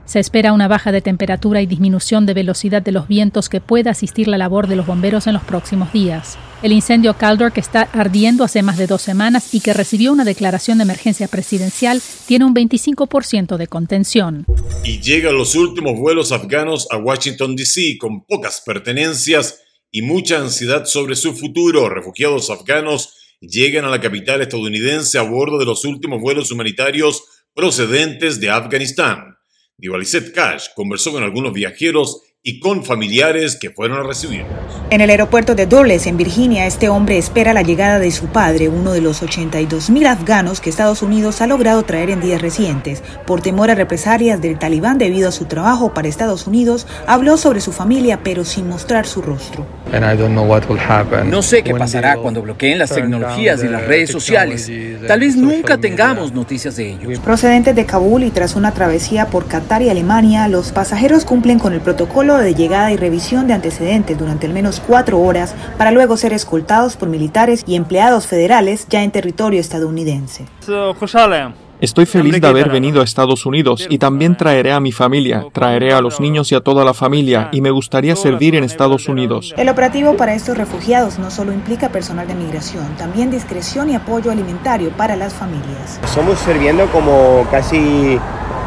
Se 0.09 0.17
espera 0.17 0.53
una 0.53 0.67
baja 0.67 0.91
de 0.91 1.01
temperatura 1.01 1.61
y 1.61 1.67
disminución 1.67 2.25
de 2.25 2.33
velocidad 2.33 2.81
de 2.81 2.91
los 2.91 3.07
vientos 3.07 3.47
que 3.47 3.61
pueda 3.61 3.91
asistir 3.91 4.27
la 4.27 4.39
labor 4.39 4.65
de 4.65 4.75
los 4.75 4.87
bomberos 4.87 5.27
en 5.27 5.33
los 5.33 5.43
próximos 5.43 5.93
días. 5.93 6.35
El 6.63 6.71
incendio 6.71 7.15
Caldor, 7.15 7.51
que 7.51 7.59
está 7.59 7.83
ardiendo 7.93 8.43
hace 8.43 8.63
más 8.63 8.79
de 8.79 8.87
dos 8.87 9.03
semanas 9.03 9.53
y 9.53 9.59
que 9.59 9.71
recibió 9.71 10.11
una 10.11 10.25
declaración 10.25 10.79
de 10.79 10.85
emergencia 10.85 11.27
presidencial, 11.27 12.01
tiene 12.25 12.45
un 12.45 12.55
25% 12.55 13.55
de 13.57 13.67
contención. 13.67 14.47
Y 14.83 14.99
llegan 14.99 15.37
los 15.37 15.53
últimos 15.53 15.99
vuelos 15.99 16.31
afganos 16.31 16.87
a 16.89 16.97
Washington, 16.97 17.55
D.C. 17.55 17.99
con 17.99 18.25
pocas 18.25 18.63
pertenencias 18.65 19.61
y 19.91 20.01
mucha 20.01 20.39
ansiedad 20.39 20.85
sobre 20.85 21.15
su 21.15 21.35
futuro. 21.35 21.87
Refugiados 21.87 22.49
afganos 22.49 23.13
llegan 23.41 23.85
a 23.85 23.89
la 23.89 24.01
capital 24.01 24.41
estadounidense 24.41 25.19
a 25.19 25.21
bordo 25.21 25.59
de 25.59 25.65
los 25.65 25.85
últimos 25.85 26.19
vuelos 26.19 26.51
humanitarios 26.51 27.25
procedentes 27.53 28.39
de 28.39 28.49
Afganistán. 28.49 29.35
Divaliset 29.79 30.33
Cash 30.33 30.67
conversó 30.75 31.13
con 31.13 31.23
algunos 31.23 31.53
viajeros 31.53 32.21
y 32.43 32.59
con 32.59 32.83
familiares 32.83 33.57
que 33.57 33.69
fueron 33.69 33.97
a 33.99 34.03
recibirlos. 34.03 34.49
En 34.89 35.01
el 35.01 35.09
aeropuerto 35.09 35.55
de 35.55 35.65
Dulles, 35.65 36.05
en 36.07 36.17
Virginia, 36.17 36.65
este 36.65 36.89
hombre 36.89 37.17
espera 37.17 37.53
la 37.53 37.61
llegada 37.61 37.99
de 37.99 38.11
su 38.11 38.27
padre, 38.27 38.69
uno 38.69 38.91
de 38.91 39.01
los 39.01 39.21
82 39.21 39.89
mil 39.89 40.05
afganos 40.07 40.61
que 40.61 40.69
Estados 40.69 41.01
Unidos 41.01 41.41
ha 41.41 41.47
logrado 41.47 41.83
traer 41.83 42.09
en 42.09 42.21
días 42.21 42.41
recientes. 42.41 43.03
Por 43.25 43.41
temor 43.41 43.69
a 43.69 43.75
represalias 43.75 44.41
del 44.41 44.57
talibán 44.57 44.97
debido 44.97 45.29
a 45.29 45.33
su 45.33 45.45
trabajo 45.45 45.93
para 45.93 46.07
Estados 46.07 46.47
Unidos, 46.47 46.87
habló 47.07 47.37
sobre 47.37 47.61
su 47.61 47.71
familia, 47.71 48.21
pero 48.23 48.45
sin 48.45 48.67
mostrar 48.67 49.05
su 49.05 49.21
rostro. 49.21 49.65
No 51.23 51.41
sé 51.41 51.63
qué 51.63 51.73
pasará 51.73 52.17
cuando 52.17 52.41
bloqueen 52.41 52.79
las 52.79 52.93
tecnologías 52.93 53.63
y 53.63 53.67
las 53.67 53.85
redes 53.85 54.11
sociales. 54.11 54.69
Tal 55.07 55.19
vez 55.19 55.35
nunca 55.35 55.77
tengamos 55.77 56.33
noticias 56.33 56.75
de 56.75 56.91
ellos. 56.91 57.19
Procedentes 57.19 57.75
de 57.75 57.85
Kabul 57.85 58.23
y 58.23 58.31
tras 58.31 58.55
una 58.55 58.73
travesía 58.73 59.27
por 59.27 59.47
Qatar 59.47 59.81
y 59.81 59.89
Alemania, 59.89 60.47
los 60.47 60.71
pasajeros 60.71 61.25
cumplen 61.25 61.59
con 61.59 61.73
el 61.73 61.81
protocolo 61.81 62.37
de 62.37 62.53
llegada 62.53 62.91
y 62.91 62.97
revisión 62.97 63.47
de 63.47 63.53
antecedentes 63.53 64.17
durante 64.17 64.47
al 64.47 64.53
menos 64.53 64.81
cuatro 64.85 65.19
horas 65.19 65.55
para 65.77 65.91
luego 65.91 66.17
ser 66.17 66.33
escoltados 66.33 66.95
por 66.95 67.09
militares 67.09 67.63
y 67.65 67.75
empleados 67.75 68.27
federales 68.27 68.85
ya 68.89 69.03
en 69.03 69.11
territorio 69.11 69.59
estadounidense. 69.59 70.45
Estoy 71.81 72.05
feliz 72.05 72.41
de 72.41 72.47
haber 72.47 72.69
venido 72.69 72.99
a 72.99 73.05
Estados 73.05 73.45
Unidos 73.45 73.87
y 73.89 73.99
también 73.99 74.35
traeré 74.35 74.73
a 74.73 74.81
mi 74.81 74.91
familia, 74.91 75.45
traeré 75.53 75.93
a 75.93 76.01
los 76.01 76.19
niños 76.19 76.51
y 76.51 76.55
a 76.55 76.59
toda 76.59 76.83
la 76.83 76.93
familia 76.93 77.47
y 77.53 77.61
me 77.61 77.71
gustaría 77.71 78.17
servir 78.17 78.55
en 78.55 78.65
Estados 78.65 79.07
Unidos. 79.07 79.53
El 79.55 79.69
operativo 79.69 80.17
para 80.17 80.35
estos 80.35 80.57
refugiados 80.57 81.19
no 81.19 81.31
solo 81.31 81.53
implica 81.53 81.87
personal 81.87 82.27
de 82.27 82.35
migración, 82.35 82.85
también 82.97 83.31
discreción 83.31 83.89
y 83.89 83.95
apoyo 83.95 84.29
alimentario 84.29 84.89
para 84.89 85.15
las 85.15 85.33
familias. 85.33 86.01
Somos 86.13 86.37
sirviendo 86.39 86.85
como 86.87 87.47
casi 87.49 88.19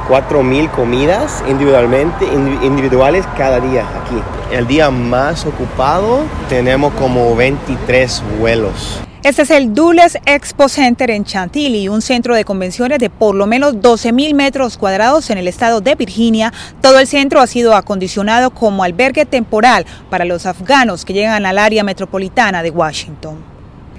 4.000 0.08 0.70
comidas 0.70 1.44
individualmente, 1.46 2.24
individuales 2.62 3.26
cada 3.36 3.60
día 3.60 3.84
aquí. 4.02 4.16
El 4.50 4.66
día 4.66 4.90
más 4.90 5.44
ocupado 5.44 6.20
tenemos 6.48 6.94
como 6.94 7.36
23 7.36 8.22
vuelos. 8.40 9.02
Este 9.24 9.42
es 9.42 9.50
el 9.50 9.72
Dulles 9.72 10.18
Expo 10.26 10.68
Center 10.68 11.08
en 11.12 11.24
Chantilly, 11.24 11.86
un 11.86 12.02
centro 12.02 12.34
de 12.34 12.44
convenciones 12.44 12.98
de 12.98 13.08
por 13.08 13.36
lo 13.36 13.46
menos 13.46 13.76
12.000 13.76 14.34
metros 14.34 14.76
cuadrados 14.76 15.30
en 15.30 15.38
el 15.38 15.46
estado 15.46 15.80
de 15.80 15.94
Virginia. 15.94 16.52
Todo 16.80 16.98
el 16.98 17.06
centro 17.06 17.40
ha 17.40 17.46
sido 17.46 17.76
acondicionado 17.76 18.50
como 18.50 18.82
albergue 18.82 19.24
temporal 19.24 19.86
para 20.10 20.24
los 20.24 20.44
afganos 20.44 21.04
que 21.04 21.12
llegan 21.12 21.46
al 21.46 21.58
área 21.58 21.84
metropolitana 21.84 22.64
de 22.64 22.70
Washington. 22.70 23.36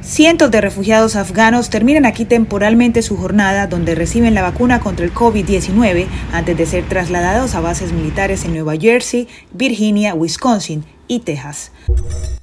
Cientos 0.01 0.51
de 0.51 0.59
refugiados 0.59 1.15
afganos 1.15 1.69
terminan 1.69 2.05
aquí 2.05 2.25
temporalmente 2.25 3.01
su 3.01 3.15
jornada 3.15 3.67
donde 3.67 3.95
reciben 3.95 4.33
la 4.33 4.41
vacuna 4.41 4.81
contra 4.81 5.05
el 5.05 5.13
COVID-19 5.13 6.05
antes 6.33 6.57
de 6.57 6.65
ser 6.65 6.83
trasladados 6.89 7.55
a 7.55 7.61
bases 7.61 7.93
militares 7.93 8.43
en 8.43 8.55
Nueva 8.55 8.75
Jersey, 8.75 9.29
Virginia, 9.53 10.15
Wisconsin 10.15 10.83
y 11.07 11.19
Texas. 11.19 11.71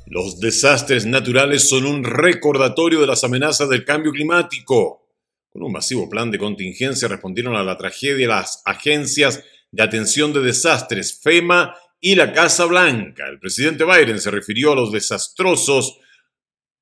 Los 0.06 0.40
desastres 0.40 1.06
naturales 1.06 1.68
son 1.68 1.86
un 1.86 2.04
recordatorio 2.04 3.00
de 3.00 3.06
las 3.06 3.22
amenazas 3.24 3.68
del 3.68 3.84
cambio 3.84 4.12
climático. 4.12 5.06
Con 5.50 5.62
un 5.62 5.72
masivo 5.72 6.08
plan 6.08 6.30
de 6.30 6.38
contingencia 6.38 7.08
respondieron 7.08 7.56
a 7.56 7.62
la 7.62 7.76
tragedia 7.76 8.28
las 8.28 8.62
agencias 8.64 9.42
de 9.70 9.82
atención 9.82 10.32
de 10.32 10.40
desastres 10.40 11.20
FEMA 11.22 11.74
y 12.00 12.14
la 12.14 12.32
Casa 12.32 12.64
Blanca. 12.64 13.28
El 13.28 13.38
presidente 13.38 13.84
Biden 13.84 14.20
se 14.20 14.30
refirió 14.30 14.72
a 14.72 14.76
los 14.76 14.92
desastrosos 14.92 15.98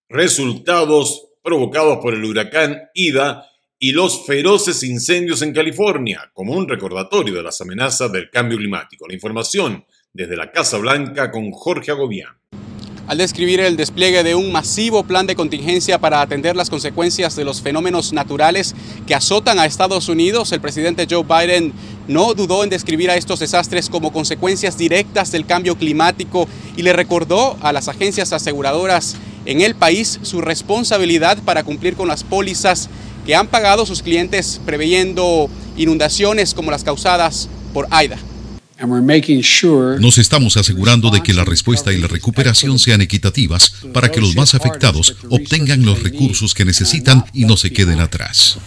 resultados 0.08 1.28
provocados 1.42 1.98
por 1.98 2.14
el 2.14 2.24
huracán 2.24 2.88
Ida 2.94 3.46
y 3.78 3.92
los 3.92 4.26
feroces 4.26 4.82
incendios 4.82 5.42
en 5.42 5.52
California, 5.52 6.30
como 6.32 6.52
un 6.54 6.68
recordatorio 6.68 7.34
de 7.34 7.42
las 7.42 7.60
amenazas 7.60 8.10
del 8.10 8.30
cambio 8.30 8.58
climático. 8.58 9.06
La 9.06 9.14
información 9.14 9.84
desde 10.18 10.36
la 10.36 10.50
Casa 10.50 10.78
Blanca 10.78 11.30
con 11.30 11.52
Jorge 11.52 11.92
Agobián. 11.92 12.30
Al 13.06 13.18
describir 13.18 13.60
el 13.60 13.76
despliegue 13.76 14.24
de 14.24 14.34
un 14.34 14.50
masivo 14.50 15.04
plan 15.04 15.28
de 15.28 15.36
contingencia 15.36 16.00
para 16.00 16.20
atender 16.20 16.56
las 16.56 16.70
consecuencias 16.70 17.36
de 17.36 17.44
los 17.44 17.62
fenómenos 17.62 18.12
naturales 18.12 18.74
que 19.06 19.14
azotan 19.14 19.60
a 19.60 19.64
Estados 19.64 20.08
Unidos, 20.08 20.50
el 20.50 20.60
presidente 20.60 21.06
Joe 21.08 21.22
Biden 21.22 21.72
no 22.08 22.34
dudó 22.34 22.64
en 22.64 22.70
describir 22.70 23.12
a 23.12 23.16
estos 23.16 23.38
desastres 23.38 23.88
como 23.88 24.12
consecuencias 24.12 24.76
directas 24.76 25.30
del 25.30 25.46
cambio 25.46 25.76
climático 25.76 26.48
y 26.76 26.82
le 26.82 26.92
recordó 26.92 27.56
a 27.60 27.72
las 27.72 27.86
agencias 27.86 28.32
aseguradoras 28.32 29.16
en 29.46 29.60
el 29.60 29.76
país 29.76 30.18
su 30.22 30.40
responsabilidad 30.40 31.38
para 31.44 31.62
cumplir 31.62 31.94
con 31.94 32.08
las 32.08 32.24
pólizas 32.24 32.90
que 33.24 33.36
han 33.36 33.46
pagado 33.46 33.86
sus 33.86 34.02
clientes 34.02 34.60
preveyendo 34.66 35.48
inundaciones 35.76 36.54
como 36.54 36.72
las 36.72 36.82
causadas 36.82 37.48
por 37.72 37.86
AIDA. 37.90 38.18
Nos 38.80 40.18
estamos 40.18 40.56
asegurando 40.56 41.10
de 41.10 41.20
que 41.20 41.34
la 41.34 41.44
respuesta 41.44 41.92
y 41.92 41.98
la 41.98 42.06
recuperación 42.06 42.78
sean 42.78 43.00
equitativas 43.00 43.72
para 43.92 44.08
que 44.08 44.20
los 44.20 44.36
más 44.36 44.54
afectados 44.54 45.16
obtengan 45.28 45.84
los 45.84 46.00
recursos 46.02 46.54
que 46.54 46.64
necesitan 46.64 47.24
y 47.32 47.44
no 47.44 47.56
se 47.56 47.72
queden 47.72 47.98
atrás. 47.98 48.58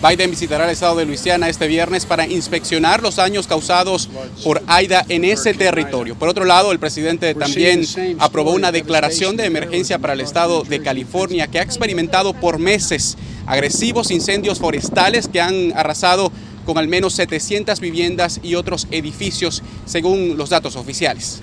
Biden 0.00 0.30
visitará 0.30 0.64
el 0.64 0.70
estado 0.70 0.96
de 0.96 1.04
Luisiana 1.04 1.48
este 1.48 1.66
viernes 1.66 2.06
para 2.06 2.26
inspeccionar 2.26 3.02
los 3.02 3.16
daños 3.16 3.46
causados 3.46 4.08
por 4.42 4.62
AIDA 4.66 5.04
en 5.08 5.24
ese 5.24 5.52
territorio. 5.54 6.14
Por 6.14 6.28
otro 6.28 6.44
lado, 6.44 6.72
el 6.72 6.78
presidente 6.78 7.34
también 7.34 7.84
aprobó 8.20 8.52
una 8.52 8.72
declaración 8.72 9.36
de 9.36 9.44
emergencia 9.44 9.98
para 9.98 10.14
el 10.14 10.20
estado 10.20 10.62
de 10.62 10.80
California 10.80 11.48
que 11.48 11.58
ha 11.58 11.62
experimentado 11.62 12.32
por 12.32 12.58
meses 12.58 13.18
agresivos 13.46 14.10
incendios 14.10 14.58
forestales 14.58 15.26
que 15.26 15.40
han 15.40 15.72
arrasado 15.74 16.32
con 16.68 16.76
al 16.76 16.86
menos 16.86 17.14
700 17.14 17.80
viviendas 17.80 18.40
y 18.42 18.54
otros 18.54 18.88
edificios, 18.90 19.62
según 19.86 20.36
los 20.36 20.50
datos 20.50 20.76
oficiales. 20.76 21.40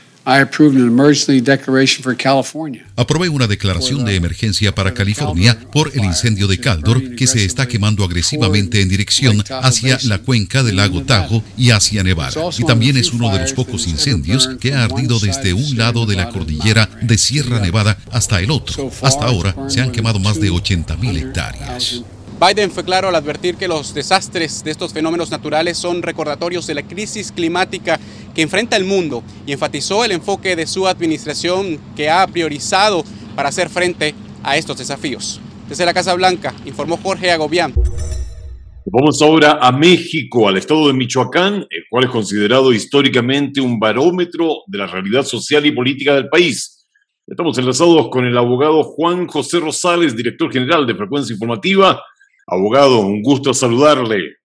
Aprobé 2.96 3.29
una 3.29 3.48
declaración 3.48 4.05
de 4.05 4.15
emergencia 4.15 4.75
para 4.75 4.94
California 4.94 5.58
por 5.72 5.91
el 5.96 6.03
incendio 6.03 6.46
de 6.46 6.60
Caldor 6.60 7.15
que 7.15 7.25
se 7.25 7.44
está 7.44 7.67
quemando 7.67 8.03
agresivamente 8.03 8.82
en 8.82 8.89
dirección 8.89 9.44
hacia 9.50 9.98
la 10.03 10.20
cuenca 10.20 10.62
del 10.62 10.75
lago 10.75 11.01
Tahoe 11.01 11.41
y 11.58 11.72
hacia 11.72 12.03
Nevada. 12.03 12.51
Y 12.60 12.63
también 12.63 12.96
es 12.96 13.12
uno 13.12 13.34
de 13.34 13.39
los 13.39 13.53
pocos 13.53 13.88
incendios 13.88 14.48
que 14.60 14.75
ha 14.75 14.84
ardido 14.84 15.17
desde 15.17 15.53
un 15.53 15.75
lado 15.75 16.05
de 16.05 16.17
la 16.17 16.29
cordillera 16.29 16.88
de 17.01 17.17
Sierra 17.17 17.60
Nevada 17.60 17.98
hasta 18.12 18.39
el 18.41 18.51
otro. 18.51 18.91
Hasta 19.01 19.25
ahora 19.25 19.55
se 19.70 19.82
han 19.82 19.91
quemado 19.91 20.20
más 20.20 20.39
de 20.39 20.51
80.000 20.51 21.17
hectáreas. 21.17 22.03
Biden 22.39 22.70
fue 22.70 22.84
claro 22.84 23.08
al 23.08 23.15
advertir 23.15 23.56
que 23.56 23.70
los 23.70 23.94
desastres 23.94 24.62
de 24.63 24.72
estos 24.72 24.92
fenómenos 24.92 25.32
naturales 25.32 25.77
son 25.77 26.01
recordatorios 26.01 26.68
de 26.68 26.75
la 26.75 26.84
crisis 26.84 27.32
climática 27.32 27.98
que 28.34 28.42
enfrenta 28.42 28.75
el 28.75 28.84
mundo 28.84 29.24
y 29.46 29.54
enfatizó 29.54 30.04
el 30.04 30.12
enfoque 30.12 30.58
de 30.58 30.68
su 30.68 30.86
administración 30.86 31.80
que 31.96 32.10
ha 32.10 32.27
priorizado 32.27 33.06
para 33.38 33.50
hacer 33.50 33.70
frente 33.70 34.13
a 34.44 34.58
estos 34.58 34.77
desafíos. 34.77 35.39
Desde 35.70 35.86
la 35.86 35.94
Casa 35.94 36.13
Blanca, 36.13 36.54
informó 36.65 36.98
Jorge 36.98 37.32
Agobián. 37.32 37.74
Vamos 38.86 39.22
ahora 39.22 39.58
a 39.62 39.72
México, 39.72 40.50
al 40.50 40.58
estado 40.58 40.88
de 40.88 40.94
Michoacán, 40.94 41.65
el 41.70 41.84
cual 41.89 42.04
es 42.04 42.10
considerado 42.10 42.74
históricamente 42.74 43.62
un 43.62 43.80
barómetro 43.80 44.58
de 44.68 44.77
la 44.77 44.88
realidad 44.88 45.24
social 45.24 45.65
y 45.65 45.72
política 45.72 46.13
del 46.13 46.27
país. 46.27 46.86
Estamos 47.25 47.58
enlazados 47.58 48.10
con 48.10 48.25
el 48.25 48.38
abogado 48.38 48.84
Juan 48.84 49.25
José 49.25 49.62
Rosales, 49.62 50.15
director 50.15 50.51
general 50.51 50.86
de 50.86 50.96
Frecuencia 50.96 51.34
Informativa, 51.34 52.04
Abogado, 52.48 53.00
un 53.00 53.24
gusto 53.24 53.56
saludarle. 53.56 54.36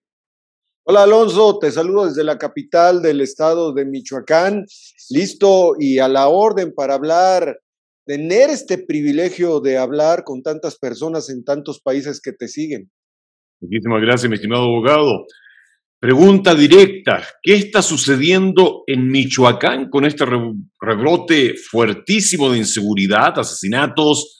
Hola 0.83 1.03
Alonso, 1.03 1.59
te 1.59 1.71
saludo 1.71 2.07
desde 2.07 2.23
la 2.23 2.39
capital 2.39 3.03
del 3.03 3.21
estado 3.21 3.73
de 3.73 3.85
Michoacán, 3.85 4.65
listo 5.11 5.75
y 5.79 5.99
a 5.99 6.07
la 6.07 6.27
orden 6.27 6.73
para 6.73 6.95
hablar, 6.95 7.59
tener 8.03 8.49
este 8.49 8.79
privilegio 8.79 9.59
de 9.59 9.77
hablar 9.77 10.23
con 10.23 10.41
tantas 10.41 10.79
personas 10.79 11.29
en 11.29 11.43
tantos 11.43 11.79
países 11.79 12.19
que 12.19 12.31
te 12.31 12.47
siguen. 12.47 12.89
Muchísimas 13.61 14.01
gracias, 14.01 14.27
mi 14.27 14.35
estimado 14.35 14.63
abogado. 14.63 15.27
Pregunta 15.99 16.55
directa, 16.55 17.23
¿qué 17.43 17.53
está 17.53 17.83
sucediendo 17.83 18.81
en 18.87 19.07
Michoacán 19.07 19.91
con 19.91 20.05
este 20.05 20.25
rebrote 20.25 21.53
fuertísimo 21.53 22.49
de 22.49 22.57
inseguridad, 22.57 23.37
asesinatos, 23.37 24.39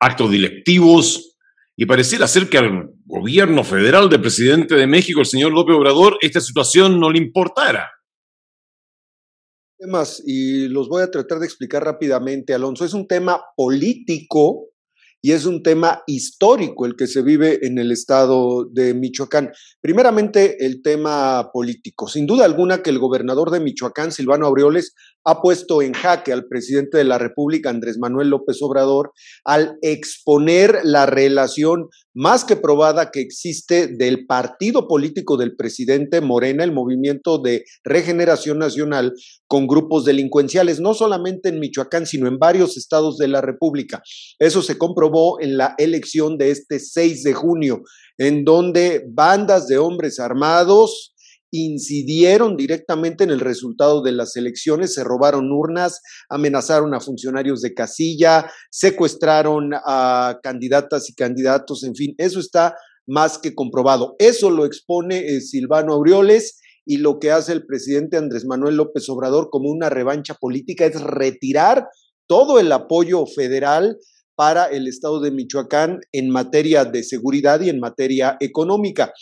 actos 0.00 0.30
directivos? 0.30 1.31
Y 1.76 1.86
pareciera 1.86 2.26
ser 2.26 2.48
que 2.48 2.58
al 2.58 2.90
gobierno 3.04 3.64
federal 3.64 4.08
del 4.08 4.20
presidente 4.20 4.74
de 4.74 4.86
México, 4.86 5.20
el 5.20 5.26
señor 5.26 5.52
López 5.52 5.76
Obrador, 5.76 6.18
esta 6.20 6.40
situación 6.40 7.00
no 7.00 7.10
le 7.10 7.18
importara. 7.18 7.90
Temas, 9.78 10.22
y 10.24 10.68
los 10.68 10.88
voy 10.88 11.02
a 11.02 11.10
tratar 11.10 11.38
de 11.38 11.46
explicar 11.46 11.82
rápidamente, 11.82 12.54
Alonso. 12.54 12.84
Es 12.84 12.94
un 12.94 13.08
tema 13.08 13.40
político 13.56 14.68
y 15.24 15.32
es 15.32 15.46
un 15.46 15.62
tema 15.62 16.02
histórico 16.06 16.84
el 16.84 16.96
que 16.96 17.06
se 17.06 17.22
vive 17.22 17.64
en 17.64 17.78
el 17.78 17.92
estado 17.92 18.64
de 18.64 18.92
Michoacán. 18.92 19.52
Primeramente, 19.80 20.66
el 20.66 20.82
tema 20.82 21.50
político. 21.52 22.08
Sin 22.08 22.26
duda 22.26 22.44
alguna 22.44 22.82
que 22.82 22.90
el 22.90 22.98
gobernador 22.98 23.50
de 23.50 23.60
Michoacán, 23.60 24.10
Silvano 24.10 24.46
Aureoles, 24.46 24.94
ha 25.24 25.40
puesto 25.40 25.82
en 25.82 25.92
jaque 25.92 26.32
al 26.32 26.46
presidente 26.46 26.98
de 26.98 27.04
la 27.04 27.18
República, 27.18 27.70
Andrés 27.70 27.98
Manuel 27.98 28.28
López 28.28 28.58
Obrador, 28.62 29.12
al 29.44 29.76
exponer 29.82 30.80
la 30.84 31.06
relación 31.06 31.88
más 32.14 32.44
que 32.44 32.56
probada 32.56 33.10
que 33.10 33.20
existe 33.20 33.86
del 33.86 34.26
partido 34.26 34.86
político 34.86 35.36
del 35.36 35.56
presidente 35.56 36.20
Morena, 36.20 36.64
el 36.64 36.72
Movimiento 36.72 37.38
de 37.38 37.64
Regeneración 37.84 38.58
Nacional, 38.58 39.14
con 39.46 39.66
grupos 39.66 40.04
delincuenciales, 40.04 40.80
no 40.80 40.94
solamente 40.94 41.48
en 41.48 41.60
Michoacán, 41.60 42.06
sino 42.06 42.26
en 42.26 42.38
varios 42.38 42.76
estados 42.76 43.16
de 43.16 43.28
la 43.28 43.40
República. 43.40 44.02
Eso 44.38 44.62
se 44.62 44.76
comprobó 44.76 45.40
en 45.40 45.56
la 45.56 45.74
elección 45.78 46.36
de 46.36 46.50
este 46.50 46.80
6 46.80 47.22
de 47.22 47.32
junio, 47.32 47.82
en 48.18 48.44
donde 48.44 49.04
bandas 49.08 49.66
de 49.66 49.78
hombres 49.78 50.18
armados, 50.20 51.11
incidieron 51.52 52.56
directamente 52.56 53.24
en 53.24 53.30
el 53.30 53.40
resultado 53.40 54.02
de 54.02 54.12
las 54.12 54.36
elecciones, 54.36 54.94
se 54.94 55.04
robaron 55.04 55.52
urnas, 55.52 56.00
amenazaron 56.28 56.94
a 56.94 57.00
funcionarios 57.00 57.60
de 57.60 57.74
casilla, 57.74 58.50
secuestraron 58.70 59.70
a 59.74 60.40
candidatas 60.42 61.08
y 61.10 61.14
candidatos, 61.14 61.84
en 61.84 61.94
fin, 61.94 62.14
eso 62.18 62.40
está 62.40 62.74
más 63.06 63.38
que 63.38 63.54
comprobado. 63.54 64.16
Eso 64.18 64.50
lo 64.50 64.64
expone 64.64 65.18
eh, 65.18 65.40
Silvano 65.40 65.92
Aureoles 65.92 66.60
y 66.84 66.96
lo 66.96 67.18
que 67.18 67.30
hace 67.30 67.52
el 67.52 67.66
presidente 67.66 68.16
Andrés 68.16 68.44
Manuel 68.44 68.76
López 68.76 69.08
Obrador 69.08 69.50
como 69.50 69.70
una 69.70 69.90
revancha 69.90 70.34
política 70.34 70.86
es 70.86 71.00
retirar 71.00 71.86
todo 72.26 72.58
el 72.58 72.72
apoyo 72.72 73.26
federal 73.26 73.98
para 74.34 74.66
el 74.66 74.88
estado 74.88 75.20
de 75.20 75.30
Michoacán 75.30 76.00
en 76.12 76.30
materia 76.30 76.84
de 76.84 77.02
seguridad 77.02 77.60
y 77.60 77.68
en 77.68 77.78
materia 77.78 78.36
económica. 78.40 79.12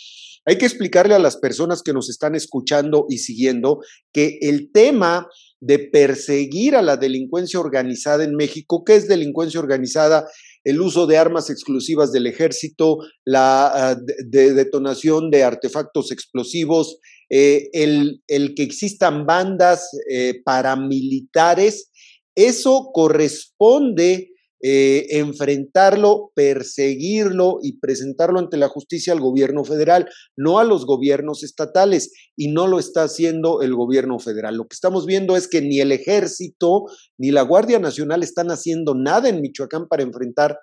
Hay 0.45 0.57
que 0.57 0.65
explicarle 0.65 1.13
a 1.13 1.19
las 1.19 1.37
personas 1.37 1.83
que 1.83 1.93
nos 1.93 2.09
están 2.09 2.35
escuchando 2.35 3.05
y 3.09 3.19
siguiendo 3.19 3.79
que 4.11 4.39
el 4.41 4.71
tema 4.71 5.27
de 5.59 5.77
perseguir 5.77 6.75
a 6.75 6.81
la 6.81 6.97
delincuencia 6.97 7.59
organizada 7.59 8.23
en 8.23 8.35
México, 8.35 8.83
¿qué 8.83 8.95
es 8.95 9.07
delincuencia 9.07 9.59
organizada? 9.59 10.27
El 10.63 10.81
uso 10.81 11.05
de 11.05 11.17
armas 11.17 11.51
exclusivas 11.51 12.11
del 12.11 12.25
ejército, 12.25 12.97
la 13.23 13.67
ah, 13.67 13.97
detonación 14.25 15.29
de 15.29 15.43
artefactos 15.43 16.11
explosivos, 16.11 16.97
eh, 17.29 17.69
el, 17.73 18.23
el, 18.27 18.55
que 18.55 18.63
existan 18.63 19.25
bandas 19.27 19.89
eh, 20.09 20.41
paramilitares, 20.43 21.91
eso 22.35 22.89
corresponde 22.93 24.30
eh, 24.63 25.07
enfrentarlo, 25.17 26.31
perseguirlo 26.35 27.59
y 27.63 27.79
presentarlo 27.79 28.39
ante 28.39 28.57
la 28.57 28.67
justicia 28.67 29.11
al 29.13 29.19
gobierno 29.19 29.63
federal, 29.63 30.07
no 30.37 30.59
a 30.59 30.63
los 30.63 30.85
gobiernos 30.85 31.43
estatales, 31.43 32.11
y 32.35 32.49
no 32.49 32.67
lo 32.67 32.79
está 32.79 33.03
haciendo 33.03 33.61
el 33.61 33.73
gobierno 33.75 34.19
federal. 34.19 34.55
Lo 34.55 34.67
que 34.67 34.75
estamos 34.75 35.05
viendo 35.05 35.35
es 35.35 35.47
que 35.47 35.61
ni 35.61 35.79
el 35.79 35.91
ejército 35.91 36.85
ni 37.17 37.31
la 37.31 37.41
Guardia 37.41 37.79
Nacional 37.79 38.23
están 38.23 38.51
haciendo 38.51 38.93
nada 38.95 39.29
en 39.29 39.41
Michoacán 39.41 39.87
para 39.87 40.03
enfrentar 40.03 40.59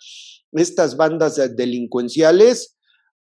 estas 0.53 0.97
bandas 0.97 1.41
delincuenciales 1.57 2.77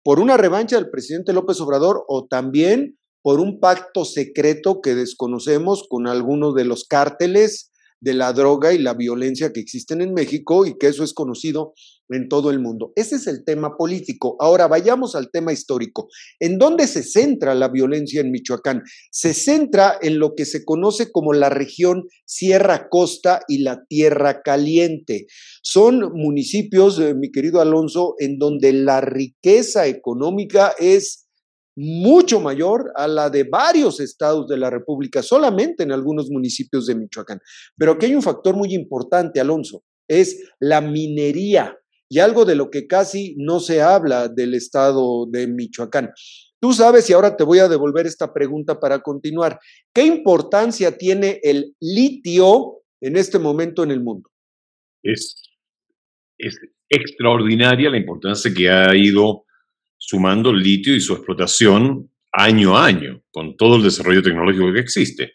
por 0.04 0.20
una 0.20 0.38
revancha 0.38 0.76
del 0.76 0.90
presidente 0.90 1.34
López 1.34 1.60
Obrador 1.62 2.04
o 2.08 2.28
también 2.28 2.98
por 3.24 3.40
un 3.40 3.60
pacto 3.60 4.06
secreto 4.06 4.82
que 4.82 4.94
desconocemos 4.94 5.88
con 5.90 6.06
algunos 6.06 6.54
de 6.54 6.64
los 6.64 6.84
cárteles 6.84 7.72
de 8.00 8.14
la 8.14 8.34
droga 8.34 8.74
y 8.74 8.78
la 8.78 8.94
violencia 8.94 9.52
que 9.52 9.60
existen 9.60 10.02
en 10.02 10.14
México 10.14 10.66
y 10.66 10.78
que 10.78 10.88
eso 10.88 11.04
es 11.04 11.14
conocido 11.14 11.74
en 12.10 12.30
todo 12.30 12.52
el 12.52 12.60
mundo. 12.60 12.92
Ese 12.96 13.16
es 13.16 13.28
el 13.28 13.44
tema 13.44 13.78
político. 13.78 14.36
Ahora 14.40 14.68
vayamos 14.68 15.16
al 15.16 15.32
tema 15.32 15.52
histórico. 15.54 16.08
¿En 16.40 16.58
dónde 16.58 16.88
se 16.88 17.04
centra 17.04 17.56
la 17.56 17.70
violencia 17.70 18.22
en 18.22 18.32
Michoacán? 18.32 18.84
Se 19.12 19.34
centra 19.34 19.98
en 20.02 20.20
lo 20.20 20.36
que 20.36 20.46
se 20.46 20.64
conoce 20.64 21.12
como 21.12 21.34
la 21.34 21.50
región 21.50 22.04
Sierra 22.26 22.90
Costa 22.90 23.42
y 23.48 23.60
la 23.60 23.84
Tierra 23.88 24.42
Caliente. 24.44 25.26
Son 25.64 26.12
municipios, 26.14 27.00
eh, 27.00 27.16
mi 27.16 27.32
querido 27.32 27.60
Alonso, 27.62 28.16
en 28.20 28.38
donde 28.38 28.74
la 28.74 29.02
riqueza 29.02 29.88
económica 29.88 30.74
es 30.80 31.25
mucho 31.76 32.40
mayor 32.40 32.92
a 32.96 33.08
la 33.08 33.30
de 33.30 33.44
varios 33.44 34.00
estados 34.00 34.48
de 34.48 34.58
la 34.58 34.70
República, 34.70 35.22
solamente 35.22 35.84
en 35.84 35.92
algunos 35.92 36.30
municipios 36.30 36.86
de 36.86 36.96
Michoacán. 36.96 37.40
Pero 37.78 37.94
aquí 37.94 38.08
hay 38.08 38.16
un 38.16 38.22
factor 38.22 38.56
muy 38.56 38.74
importante, 38.74 39.40
Alonso, 39.40 39.84
es 40.08 40.50
la 40.60 40.82
minería 40.82 41.78
y 42.10 42.20
algo 42.20 42.46
de 42.46 42.56
lo 42.56 42.70
que 42.70 42.88
casi 42.88 43.36
no 43.38 43.60
se 43.60 43.82
habla 43.82 44.28
del 44.28 44.54
estado 44.54 45.26
de 45.26 45.48
Michoacán. 45.48 46.12
Tú 46.62 46.74
sabes, 46.74 47.10
y 47.10 47.14
ahora 47.14 47.36
te 47.36 47.44
voy 47.44 47.60
a 47.60 47.68
devolver 47.68 48.08
esta 48.08 48.34
pregunta 48.34 48.80
para 48.80 49.00
continuar, 49.00 49.60
¿qué 49.94 50.04
importancia 50.04 50.98
tiene 50.98 51.40
el 51.44 51.76
litio 51.80 52.82
en 53.02 53.18
este 53.18 53.38
momento 53.38 53.84
en 53.84 53.92
el 53.92 54.02
mundo? 54.02 54.30
Es, 55.04 55.36
es 56.38 56.58
extraordinaria 56.90 57.90
la 57.90 57.98
importancia 57.98 58.52
que 58.56 58.70
ha 58.70 58.96
ido 58.96 59.45
sumando 59.98 60.52
el 60.52 60.60
litio 60.60 60.96
y 60.96 61.02
su 61.02 61.14
explotación 61.14 62.12
año 62.32 62.78
a 62.78 62.86
año, 62.86 63.24
con 63.32 63.56
todo 63.56 63.78
el 63.78 63.84
desarrollo 63.84 64.22
tecnológico 64.22 64.74
que 64.74 64.80
existe. 64.80 65.32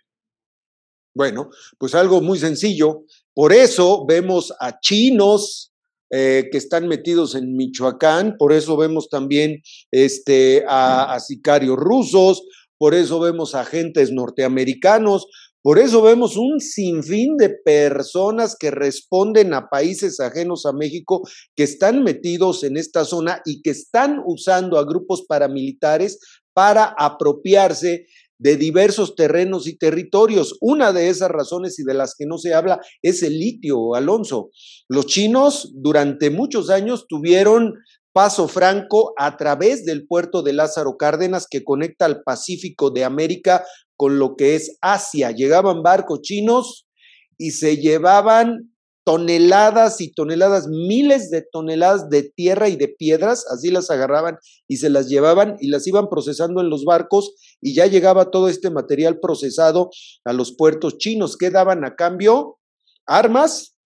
Bueno, 1.14 1.51
pues 1.79 1.94
algo 1.94 2.20
muy 2.20 2.38
sencillo. 2.38 3.05
Por 3.35 3.53
eso 3.53 4.05
vemos 4.07 4.53
a 4.61 4.79
chinos 4.81 5.73
eh, 6.11 6.49
que 6.51 6.59
están 6.59 6.88
metidos 6.88 7.35
en 7.35 7.57
Michoacán, 7.57 8.37
por 8.37 8.53
eso 8.53 8.77
vemos 8.77 9.09
también 9.09 9.62
este, 9.90 10.64
a, 10.68 11.14
a 11.14 11.20
sicarios 11.20 11.77
rusos, 11.77 12.42
por 12.79 12.94
eso 12.94 13.20
vemos 13.20 13.55
a 13.55 13.61
agentes 13.61 14.11
norteamericanos, 14.11 15.27
por 15.62 15.79
eso 15.79 16.03
vemos 16.03 16.37
un 16.37 16.61
sinfín 16.61 17.37
de 17.37 17.51
personas 17.51 18.57
que 18.59 18.70
responden 18.70 19.53
a 19.53 19.68
países 19.68 20.18
ajenos 20.20 20.64
a 20.64 20.73
México 20.73 21.23
que 21.55 21.64
están 21.64 22.03
metidos 22.03 22.64
en 22.64 22.77
esta 22.77 23.05
zona 23.05 23.42
y 23.44 23.61
que 23.62 23.70
están 23.70 24.23
usando 24.25 24.79
a 24.79 24.85
grupos 24.85 25.25
paramilitares 25.27 26.18
para 26.55 26.94
apropiarse 26.99 28.07
de 28.38 28.57
diversos 28.57 29.14
terrenos 29.14 29.68
y 29.68 29.77
territorios. 29.77 30.57
Una 30.62 30.92
de 30.92 31.11
esas 31.11 31.31
razones 31.31 31.79
y 31.79 31.85
de 31.85 31.94
las 31.94 32.14
que 32.16 32.25
no 32.25 32.38
se 32.38 32.55
habla 32.55 32.81
es 33.03 33.23
el 33.23 33.38
litio, 33.38 33.94
Alonso. 33.94 34.51
Los 34.88 35.07
chinos 35.07 35.73
durante 35.75 36.31
muchos 36.31 36.70
años 36.70 37.07
tuvieron 37.07 37.75
paso 38.12 38.49
franco 38.49 39.12
a 39.18 39.37
través 39.37 39.85
del 39.85 40.07
puerto 40.07 40.42
de 40.42 40.55
Lázaro 40.55 40.96
Cárdenas 40.96 41.46
que 41.49 41.62
conecta 41.62 42.07
al 42.07 42.23
Pacífico 42.23 42.90
de 42.90 43.05
América 43.05 43.64
con 44.01 44.19
lo 44.19 44.35
que 44.35 44.55
es 44.55 44.79
Asia. 44.81 45.31
Llegaban 45.31 45.83
barcos 45.83 46.23
chinos 46.23 46.89
y 47.37 47.51
se 47.51 47.77
llevaban 47.77 48.73
toneladas 49.05 50.01
y 50.01 50.15
toneladas, 50.15 50.69
miles 50.69 51.31
de 51.31 51.43
toneladas 51.43 52.09
de 52.09 52.23
tierra 52.23 52.71
y 52.71 52.77
de 52.77 52.89
piedras, 52.89 53.45
así 53.53 53.71
las 53.71 53.91
agarraban 53.91 54.39
y 54.67 54.79
se 54.79 54.89
las 54.89 55.11
llevaban 55.11 55.59
y 55.61 55.69
las 55.69 55.87
iban 55.87 56.09
procesando 56.09 56.63
en 56.63 56.71
los 56.71 56.87
barcos 56.87 57.35
y 57.61 57.75
ya 57.75 57.89
llegaba 57.89 58.31
todo 58.31 58.49
este 58.49 58.71
material 58.71 59.21
procesado 59.21 59.91
a 60.25 60.33
los 60.33 60.57
puertos 60.57 60.97
chinos. 60.97 61.37
¿Qué 61.37 61.51
daban 61.51 61.85
a 61.85 61.95
cambio? 61.95 62.59
Armas 63.05 63.77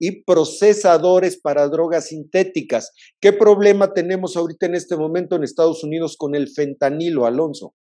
y 0.00 0.24
procesadores 0.24 1.40
para 1.40 1.68
drogas 1.68 2.08
sintéticas. 2.08 2.90
¿Qué 3.20 3.32
problema 3.32 3.92
tenemos 3.92 4.36
ahorita 4.36 4.66
en 4.66 4.74
este 4.74 4.96
momento 4.96 5.36
en 5.36 5.44
Estados 5.44 5.84
Unidos 5.84 6.16
con 6.18 6.34
el 6.34 6.48
fentanilo, 6.48 7.26
Alonso? 7.26 7.74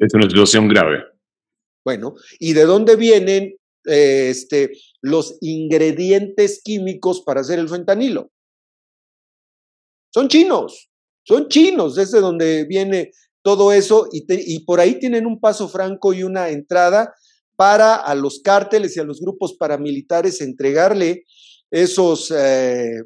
Es 0.00 0.14
una 0.14 0.28
situación 0.28 0.68
grave. 0.68 1.04
Bueno, 1.84 2.14
¿y 2.38 2.52
de 2.52 2.64
dónde 2.64 2.96
vienen 2.96 3.56
eh, 3.86 4.28
este, 4.30 4.72
los 5.02 5.36
ingredientes 5.40 6.62
químicos 6.64 7.22
para 7.22 7.40
hacer 7.40 7.58
el 7.58 7.68
fentanilo? 7.68 8.30
Son 10.12 10.28
chinos, 10.28 10.90
son 11.24 11.48
chinos, 11.48 11.96
desde 11.96 12.20
donde 12.20 12.64
viene 12.64 13.10
todo 13.42 13.72
eso 13.72 14.08
y, 14.12 14.24
y, 14.28 14.64
por 14.64 14.80
ahí 14.80 14.98
tienen 14.98 15.26
un 15.26 15.40
paso 15.40 15.68
franco 15.68 16.14
y 16.14 16.22
una 16.22 16.48
entrada 16.48 17.12
para 17.56 17.96
a 17.96 18.14
los 18.14 18.40
cárteles 18.40 18.96
y 18.96 19.00
a 19.00 19.04
los 19.04 19.20
grupos 19.20 19.54
paramilitares 19.54 20.40
entregarle 20.40 21.24
esos 21.70 22.30
eh, 22.30 23.02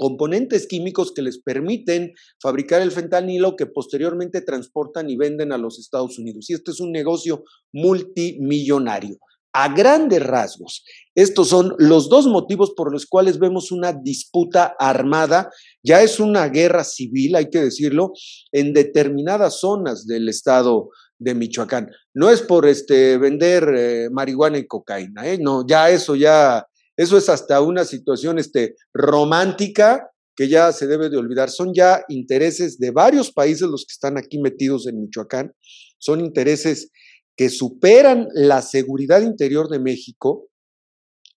componentes 0.00 0.66
químicos 0.66 1.12
que 1.12 1.20
les 1.20 1.42
permiten 1.42 2.14
fabricar 2.40 2.80
el 2.80 2.90
fentanilo 2.90 3.54
que 3.54 3.66
posteriormente 3.66 4.40
transportan 4.40 5.10
y 5.10 5.16
venden 5.18 5.52
a 5.52 5.58
los 5.58 5.78
Estados 5.78 6.18
Unidos. 6.18 6.48
Y 6.48 6.54
este 6.54 6.70
es 6.70 6.80
un 6.80 6.90
negocio 6.90 7.44
multimillonario. 7.74 9.18
A 9.52 9.74
grandes 9.74 10.22
rasgos, 10.22 10.84
estos 11.14 11.48
son 11.48 11.74
los 11.76 12.08
dos 12.08 12.26
motivos 12.26 12.72
por 12.74 12.90
los 12.90 13.04
cuales 13.04 13.38
vemos 13.38 13.72
una 13.72 13.92
disputa 13.92 14.74
armada, 14.78 15.50
ya 15.82 16.00
es 16.02 16.18
una 16.18 16.48
guerra 16.48 16.84
civil, 16.84 17.36
hay 17.36 17.50
que 17.50 17.60
decirlo, 17.60 18.12
en 18.52 18.72
determinadas 18.72 19.60
zonas 19.60 20.06
del 20.06 20.30
estado 20.30 20.88
de 21.18 21.34
Michoacán. 21.34 21.90
No 22.14 22.30
es 22.30 22.40
por 22.40 22.66
este, 22.66 23.18
vender 23.18 23.74
eh, 23.76 24.08
marihuana 24.10 24.56
y 24.56 24.66
cocaína, 24.66 25.28
¿eh? 25.28 25.36
no, 25.38 25.66
ya 25.66 25.90
eso 25.90 26.14
ya 26.14 26.64
eso 27.00 27.16
es 27.16 27.30
hasta 27.30 27.62
una 27.62 27.86
situación 27.86 28.38
este, 28.38 28.74
romántica 28.92 30.10
que 30.36 30.48
ya 30.48 30.70
se 30.70 30.86
debe 30.86 31.08
de 31.08 31.16
olvidar. 31.16 31.48
Son 31.48 31.72
ya 31.74 32.04
intereses 32.10 32.78
de 32.78 32.90
varios 32.90 33.32
países 33.32 33.62
los 33.70 33.86
que 33.86 33.92
están 33.92 34.18
aquí 34.18 34.38
metidos 34.38 34.86
en 34.86 35.00
Michoacán. 35.00 35.54
Son 35.98 36.20
intereses 36.20 36.90
que 37.34 37.48
superan 37.48 38.28
la 38.34 38.60
seguridad 38.60 39.22
interior 39.22 39.70
de 39.70 39.78
México 39.78 40.50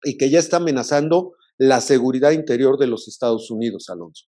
y 0.03 0.16
que 0.16 0.31
ya 0.31 0.40
está 0.40 0.57
amenazando 0.57 1.35
la 1.59 1.81
seguridad 1.81 2.33
interior 2.33 2.77
de 2.77 2.88
los 2.88 3.07
Estados 3.07 3.48
Unidos, 3.48 3.88
Alonso. 3.88 4.27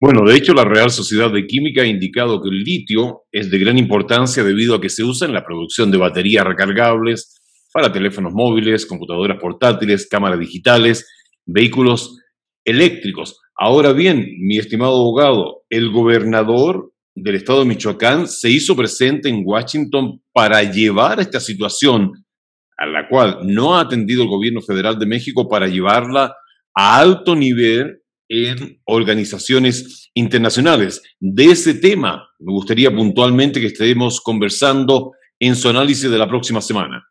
Bueno, 0.00 0.24
de 0.24 0.36
hecho, 0.36 0.54
la 0.54 0.64
Real 0.64 0.92
Sociedad 0.92 1.32
de 1.32 1.44
Química 1.44 1.82
ha 1.82 1.86
indicado 1.86 2.40
que 2.40 2.50
el 2.50 2.62
litio 2.62 3.24
es 3.32 3.50
de 3.50 3.58
gran 3.58 3.78
importancia 3.78 4.44
debido 4.44 4.76
a 4.76 4.80
que 4.80 4.90
se 4.90 5.02
usa 5.02 5.26
en 5.26 5.34
la 5.34 5.44
producción 5.44 5.90
de 5.90 5.98
baterías 5.98 6.44
recargables 6.44 7.37
para 7.72 7.92
teléfonos 7.92 8.32
móviles, 8.32 8.86
computadoras 8.86 9.38
portátiles, 9.40 10.08
cámaras 10.08 10.40
digitales, 10.40 11.06
vehículos 11.46 12.18
eléctricos. 12.64 13.40
Ahora 13.56 13.92
bien, 13.92 14.26
mi 14.40 14.58
estimado 14.58 14.92
abogado, 14.92 15.62
el 15.68 15.90
gobernador 15.90 16.92
del 17.14 17.34
estado 17.34 17.60
de 17.60 17.66
Michoacán 17.66 18.28
se 18.28 18.50
hizo 18.50 18.76
presente 18.76 19.28
en 19.28 19.42
Washington 19.44 20.22
para 20.32 20.62
llevar 20.62 21.20
esta 21.20 21.40
situación 21.40 22.12
a 22.76 22.86
la 22.86 23.08
cual 23.08 23.40
no 23.42 23.76
ha 23.76 23.80
atendido 23.80 24.22
el 24.22 24.28
gobierno 24.28 24.60
federal 24.60 24.98
de 24.98 25.06
México 25.06 25.48
para 25.48 25.66
llevarla 25.66 26.34
a 26.74 27.00
alto 27.00 27.34
nivel 27.34 28.02
en 28.28 28.80
organizaciones 28.84 30.10
internacionales. 30.14 31.02
De 31.18 31.46
ese 31.46 31.74
tema 31.74 32.28
me 32.38 32.52
gustaría 32.52 32.94
puntualmente 32.94 33.60
que 33.60 33.66
estemos 33.66 34.20
conversando 34.20 35.12
en 35.40 35.56
su 35.56 35.68
análisis 35.68 36.08
de 36.10 36.18
la 36.18 36.28
próxima 36.28 36.60
semana. 36.60 37.04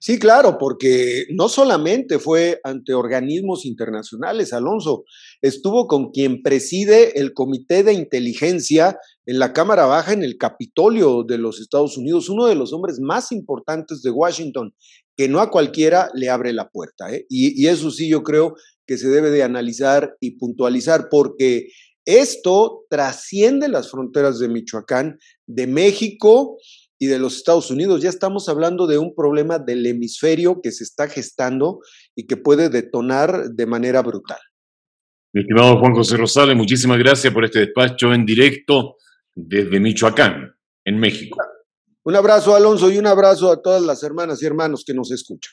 Sí, 0.00 0.20
claro, 0.20 0.58
porque 0.58 1.26
no 1.30 1.48
solamente 1.48 2.20
fue 2.20 2.60
ante 2.62 2.94
organismos 2.94 3.66
internacionales, 3.66 4.52
Alonso, 4.52 5.04
estuvo 5.42 5.88
con 5.88 6.12
quien 6.12 6.40
preside 6.42 7.18
el 7.18 7.32
Comité 7.34 7.82
de 7.82 7.94
Inteligencia 7.94 8.96
en 9.26 9.40
la 9.40 9.52
Cámara 9.52 9.86
Baja 9.86 10.12
en 10.12 10.22
el 10.22 10.38
Capitolio 10.38 11.24
de 11.24 11.38
los 11.38 11.60
Estados 11.60 11.98
Unidos, 11.98 12.28
uno 12.28 12.46
de 12.46 12.54
los 12.54 12.72
hombres 12.72 13.00
más 13.00 13.32
importantes 13.32 14.00
de 14.02 14.10
Washington, 14.10 14.72
que 15.16 15.28
no 15.28 15.40
a 15.40 15.50
cualquiera 15.50 16.10
le 16.14 16.30
abre 16.30 16.52
la 16.52 16.68
puerta. 16.68 17.12
¿eh? 17.12 17.26
Y, 17.28 17.60
y 17.60 17.66
eso 17.66 17.90
sí 17.90 18.08
yo 18.08 18.22
creo 18.22 18.54
que 18.86 18.98
se 18.98 19.08
debe 19.08 19.30
de 19.30 19.42
analizar 19.42 20.14
y 20.20 20.38
puntualizar, 20.38 21.08
porque 21.10 21.66
esto 22.04 22.86
trasciende 22.88 23.68
las 23.68 23.90
fronteras 23.90 24.38
de 24.38 24.48
Michoacán, 24.48 25.18
de 25.46 25.66
México 25.66 26.56
y 26.98 27.06
de 27.06 27.18
los 27.18 27.36
Estados 27.36 27.70
Unidos. 27.70 28.02
Ya 28.02 28.08
estamos 28.08 28.48
hablando 28.48 28.86
de 28.86 28.98
un 28.98 29.14
problema 29.14 29.58
del 29.58 29.86
hemisferio 29.86 30.60
que 30.62 30.72
se 30.72 30.84
está 30.84 31.08
gestando 31.08 31.80
y 32.14 32.26
que 32.26 32.36
puede 32.36 32.68
detonar 32.68 33.50
de 33.50 33.66
manera 33.66 34.02
brutal. 34.02 34.38
Mi 35.32 35.42
estimado 35.42 35.78
Juan 35.78 35.94
José 35.94 36.16
Rosales, 36.16 36.56
muchísimas 36.56 36.98
gracias 36.98 37.32
por 37.32 37.44
este 37.44 37.60
despacho 37.60 38.12
en 38.12 38.24
directo 38.24 38.96
desde 39.34 39.78
Michoacán, 39.78 40.54
en 40.84 40.98
México. 40.98 41.38
Un 42.02 42.16
abrazo, 42.16 42.56
Alonso, 42.56 42.90
y 42.90 42.98
un 42.98 43.06
abrazo 43.06 43.52
a 43.52 43.60
todas 43.60 43.82
las 43.82 44.02
hermanas 44.02 44.42
y 44.42 44.46
hermanos 44.46 44.82
que 44.86 44.94
nos 44.94 45.12
escuchan. 45.12 45.52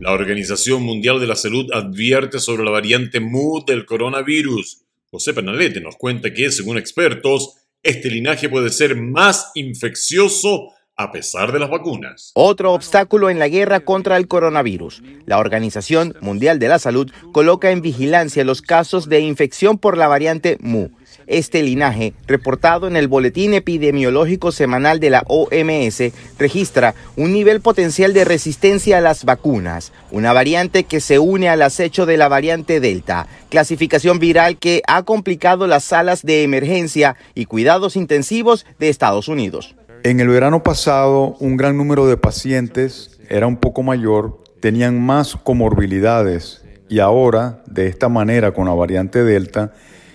La 0.00 0.12
Organización 0.12 0.82
Mundial 0.82 1.20
de 1.20 1.28
la 1.28 1.36
Salud 1.36 1.66
advierte 1.72 2.40
sobre 2.40 2.64
la 2.64 2.72
variante 2.72 3.20
MU 3.20 3.64
del 3.64 3.86
coronavirus. 3.86 4.82
José 5.08 5.32
Penalete 5.32 5.80
nos 5.80 5.94
cuenta 5.96 6.34
que, 6.34 6.50
según 6.50 6.76
expertos, 6.76 7.54
este 7.84 8.10
linaje 8.10 8.48
puede 8.48 8.70
ser 8.70 8.96
más 8.96 9.52
infeccioso 9.54 10.73
a 10.96 11.10
pesar 11.10 11.52
de 11.52 11.58
las 11.58 11.70
vacunas. 11.70 12.30
Otro 12.34 12.72
obstáculo 12.72 13.28
en 13.28 13.38
la 13.38 13.48
guerra 13.48 13.80
contra 13.80 14.16
el 14.16 14.28
coronavirus. 14.28 15.02
La 15.26 15.38
Organización 15.38 16.14
Mundial 16.20 16.58
de 16.58 16.68
la 16.68 16.78
Salud 16.78 17.10
coloca 17.32 17.70
en 17.70 17.82
vigilancia 17.82 18.44
los 18.44 18.62
casos 18.62 19.08
de 19.08 19.20
infección 19.20 19.78
por 19.78 19.98
la 19.98 20.06
variante 20.06 20.56
MU. 20.60 20.90
Este 21.26 21.62
linaje, 21.62 22.12
reportado 22.26 22.86
en 22.86 22.96
el 22.96 23.08
Boletín 23.08 23.54
Epidemiológico 23.54 24.52
Semanal 24.52 25.00
de 25.00 25.10
la 25.10 25.24
OMS, 25.26 26.12
registra 26.38 26.94
un 27.16 27.32
nivel 27.32 27.60
potencial 27.60 28.12
de 28.12 28.24
resistencia 28.24 28.98
a 28.98 29.00
las 29.00 29.24
vacunas, 29.24 29.92
una 30.10 30.32
variante 30.32 30.84
que 30.84 31.00
se 31.00 31.18
une 31.18 31.48
al 31.48 31.62
acecho 31.62 32.06
de 32.06 32.18
la 32.18 32.28
variante 32.28 32.78
Delta, 32.78 33.26
clasificación 33.48 34.18
viral 34.18 34.58
que 34.58 34.82
ha 34.86 35.02
complicado 35.02 35.66
las 35.66 35.84
salas 35.84 36.22
de 36.22 36.42
emergencia 36.42 37.16
y 37.34 37.46
cuidados 37.46 37.96
intensivos 37.96 38.66
de 38.78 38.90
Estados 38.90 39.28
Unidos. 39.28 39.74
En 40.04 40.20
el 40.20 40.28
verano 40.28 40.62
pasado, 40.62 41.34
un 41.40 41.56
gran 41.56 41.78
número 41.78 42.06
de 42.06 42.18
pacientes, 42.18 43.18
era 43.30 43.46
un 43.46 43.56
poco 43.56 43.82
mayor, 43.82 44.44
tenían 44.60 45.00
más 45.00 45.34
comorbilidades 45.34 46.62
y 46.90 46.98
ahora, 46.98 47.62
de 47.66 47.86
esta 47.86 48.10
manera, 48.10 48.52
con 48.52 48.66
la 48.66 48.74
variante 48.74 49.24
Delta, 49.24 49.72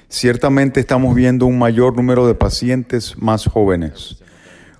ciertamente 0.07 0.79
estamos 0.79 1.15
viendo 1.15 1.47
un 1.47 1.57
mayor 1.57 1.95
número 1.95 2.27
de 2.27 2.35
pacientes 2.35 3.17
más 3.17 3.47
jóvenes. 3.47 4.21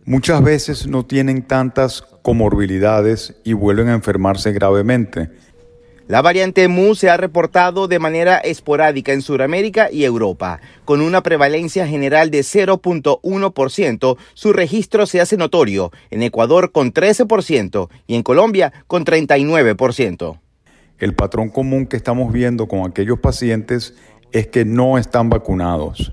Muchas 0.05 0.43
veces 0.43 0.85
no 0.85 1.03
tienen 1.03 1.41
tantas 1.41 2.03
comorbilidades 2.21 3.35
y 3.43 3.53
vuelven 3.53 3.87
a 3.87 3.95
enfermarse 3.95 4.51
gravemente. 4.51 5.31
La 6.09 6.23
variante 6.23 6.67
MU 6.67 6.95
se 6.95 7.11
ha 7.11 7.17
reportado 7.17 7.87
de 7.87 7.99
manera 7.99 8.39
esporádica 8.39 9.13
en 9.13 9.21
Sudamérica 9.21 9.91
y 9.91 10.05
Europa. 10.05 10.59
Con 10.83 11.01
una 11.01 11.21
prevalencia 11.21 11.85
general 11.85 12.31
de 12.31 12.39
0.1%, 12.39 14.17
su 14.33 14.51
registro 14.51 15.05
se 15.05 15.21
hace 15.21 15.37
notorio 15.37 15.91
en 16.09 16.23
Ecuador 16.23 16.71
con 16.71 16.91
13% 16.91 17.89
y 18.07 18.15
en 18.15 18.23
Colombia 18.23 18.73
con 18.87 19.05
39%. 19.05 20.39
El 20.97 21.13
patrón 21.13 21.49
común 21.49 21.85
que 21.85 21.97
estamos 21.97 22.33
viendo 22.33 22.67
con 22.67 22.89
aquellos 22.89 23.19
pacientes 23.19 23.93
es 24.31 24.47
que 24.47 24.65
no 24.65 24.97
están 24.97 25.29
vacunados. 25.29 26.11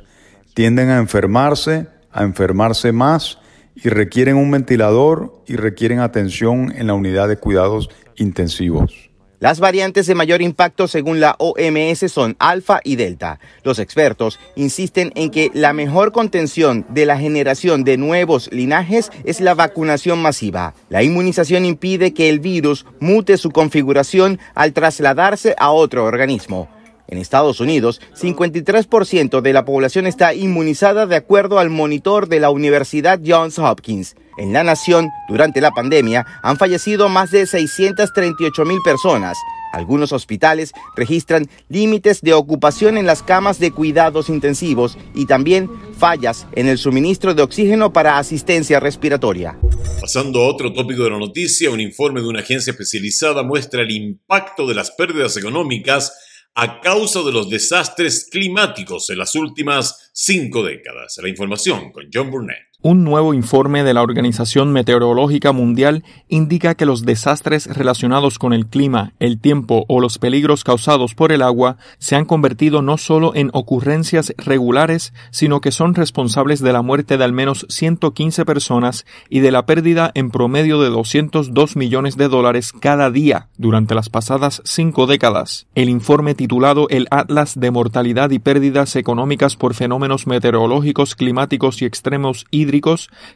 Tienden 0.52 0.90
a 0.90 0.98
enfermarse, 0.98 1.86
a 2.12 2.22
enfermarse 2.22 2.92
más 2.92 3.38
y 3.74 3.88
requieren 3.88 4.36
un 4.36 4.50
ventilador 4.50 5.42
y 5.46 5.56
requieren 5.56 6.00
atención 6.00 6.70
en 6.76 6.86
la 6.86 6.92
unidad 6.92 7.28
de 7.28 7.38
cuidados 7.38 7.88
intensivos. 8.16 9.06
Las 9.38 9.60
variantes 9.60 10.06
de 10.06 10.14
mayor 10.14 10.40
impacto 10.40 10.88
según 10.88 11.20
la 11.20 11.36
OMS 11.38 12.10
son 12.10 12.36
alfa 12.38 12.80
y 12.84 12.96
delta. 12.96 13.38
Los 13.64 13.78
expertos 13.78 14.38
insisten 14.54 15.12
en 15.14 15.30
que 15.30 15.50
la 15.52 15.74
mejor 15.74 16.12
contención 16.12 16.86
de 16.88 17.04
la 17.04 17.18
generación 17.18 17.84
de 17.84 17.98
nuevos 17.98 18.50
linajes 18.50 19.10
es 19.24 19.40
la 19.40 19.54
vacunación 19.54 20.22
masiva. 20.22 20.74
La 20.88 21.02
inmunización 21.02 21.66
impide 21.66 22.14
que 22.14 22.30
el 22.30 22.40
virus 22.40 22.86
mute 22.98 23.36
su 23.36 23.50
configuración 23.50 24.40
al 24.54 24.72
trasladarse 24.72 25.54
a 25.58 25.70
otro 25.70 26.04
organismo. 26.04 26.68
En 27.08 27.18
Estados 27.18 27.60
Unidos, 27.60 28.00
53% 28.20 29.40
de 29.40 29.52
la 29.52 29.64
población 29.64 30.06
está 30.06 30.34
inmunizada 30.34 31.06
de 31.06 31.16
acuerdo 31.16 31.58
al 31.58 31.70
monitor 31.70 32.28
de 32.28 32.40
la 32.40 32.50
Universidad 32.50 33.20
Johns 33.24 33.58
Hopkins. 33.58 34.16
En 34.38 34.52
la 34.52 34.64
nación, 34.64 35.10
durante 35.28 35.60
la 35.60 35.70
pandemia, 35.70 36.26
han 36.42 36.58
fallecido 36.58 37.08
más 37.08 37.30
de 37.30 37.46
638 37.46 38.64
mil 38.64 38.78
personas. 38.84 39.38
Algunos 39.72 40.12
hospitales 40.12 40.72
registran 40.96 41.48
límites 41.68 42.22
de 42.22 42.32
ocupación 42.32 42.96
en 42.96 43.06
las 43.06 43.22
camas 43.22 43.58
de 43.58 43.72
cuidados 43.72 44.28
intensivos 44.28 44.96
y 45.14 45.26
también 45.26 45.70
fallas 45.98 46.46
en 46.52 46.66
el 46.66 46.78
suministro 46.78 47.34
de 47.34 47.42
oxígeno 47.42 47.92
para 47.92 48.18
asistencia 48.18 48.80
respiratoria. 48.80 49.58
Pasando 50.00 50.40
a 50.40 50.48
otro 50.48 50.72
tópico 50.72 51.04
de 51.04 51.10
la 51.10 51.18
noticia, 51.18 51.70
un 51.70 51.80
informe 51.80 52.20
de 52.20 52.28
una 52.28 52.40
agencia 52.40 52.70
especializada 52.70 53.42
muestra 53.42 53.82
el 53.82 53.90
impacto 53.90 54.66
de 54.66 54.74
las 54.74 54.90
pérdidas 54.92 55.36
económicas 55.36 56.12
a 56.58 56.80
causa 56.80 57.22
de 57.22 57.32
los 57.32 57.50
desastres 57.50 58.28
climáticos 58.30 59.10
en 59.10 59.18
las 59.18 59.34
últimas 59.34 60.10
cinco 60.14 60.64
décadas. 60.64 61.18
La 61.22 61.28
información 61.28 61.92
con 61.92 62.08
John 62.12 62.30
Burnett. 62.30 62.75
Un 62.88 63.02
nuevo 63.02 63.34
informe 63.34 63.82
de 63.82 63.94
la 63.94 64.02
Organización 64.02 64.72
Meteorológica 64.72 65.50
Mundial 65.50 66.04
indica 66.28 66.76
que 66.76 66.86
los 66.86 67.04
desastres 67.04 67.66
relacionados 67.66 68.38
con 68.38 68.52
el 68.52 68.68
clima, 68.68 69.12
el 69.18 69.40
tiempo 69.40 69.84
o 69.88 69.98
los 69.98 70.18
peligros 70.18 70.62
causados 70.62 71.16
por 71.16 71.32
el 71.32 71.42
agua 71.42 71.78
se 71.98 72.14
han 72.14 72.26
convertido 72.26 72.82
no 72.82 72.96
solo 72.96 73.34
en 73.34 73.50
ocurrencias 73.54 74.32
regulares, 74.38 75.12
sino 75.32 75.60
que 75.60 75.72
son 75.72 75.96
responsables 75.96 76.60
de 76.60 76.72
la 76.72 76.82
muerte 76.82 77.18
de 77.18 77.24
al 77.24 77.32
menos 77.32 77.66
115 77.70 78.44
personas 78.44 79.04
y 79.28 79.40
de 79.40 79.50
la 79.50 79.66
pérdida 79.66 80.12
en 80.14 80.30
promedio 80.30 80.80
de 80.80 80.90
202 80.90 81.74
millones 81.74 82.16
de 82.16 82.28
dólares 82.28 82.72
cada 82.72 83.10
día 83.10 83.48
durante 83.58 83.96
las 83.96 84.10
pasadas 84.10 84.62
cinco 84.64 85.08
décadas. 85.08 85.66
El 85.74 85.88
informe 85.88 86.36
titulado 86.36 86.86
El 86.88 87.08
Atlas 87.10 87.58
de 87.58 87.72
Mortalidad 87.72 88.30
y 88.30 88.38
Pérdidas 88.38 88.94
Económicas 88.94 89.56
por 89.56 89.74
Fenómenos 89.74 90.28
Meteorológicos, 90.28 91.16
Climáticos 91.16 91.82
y 91.82 91.84
Extremos 91.84 92.46
Hídricos 92.52 92.75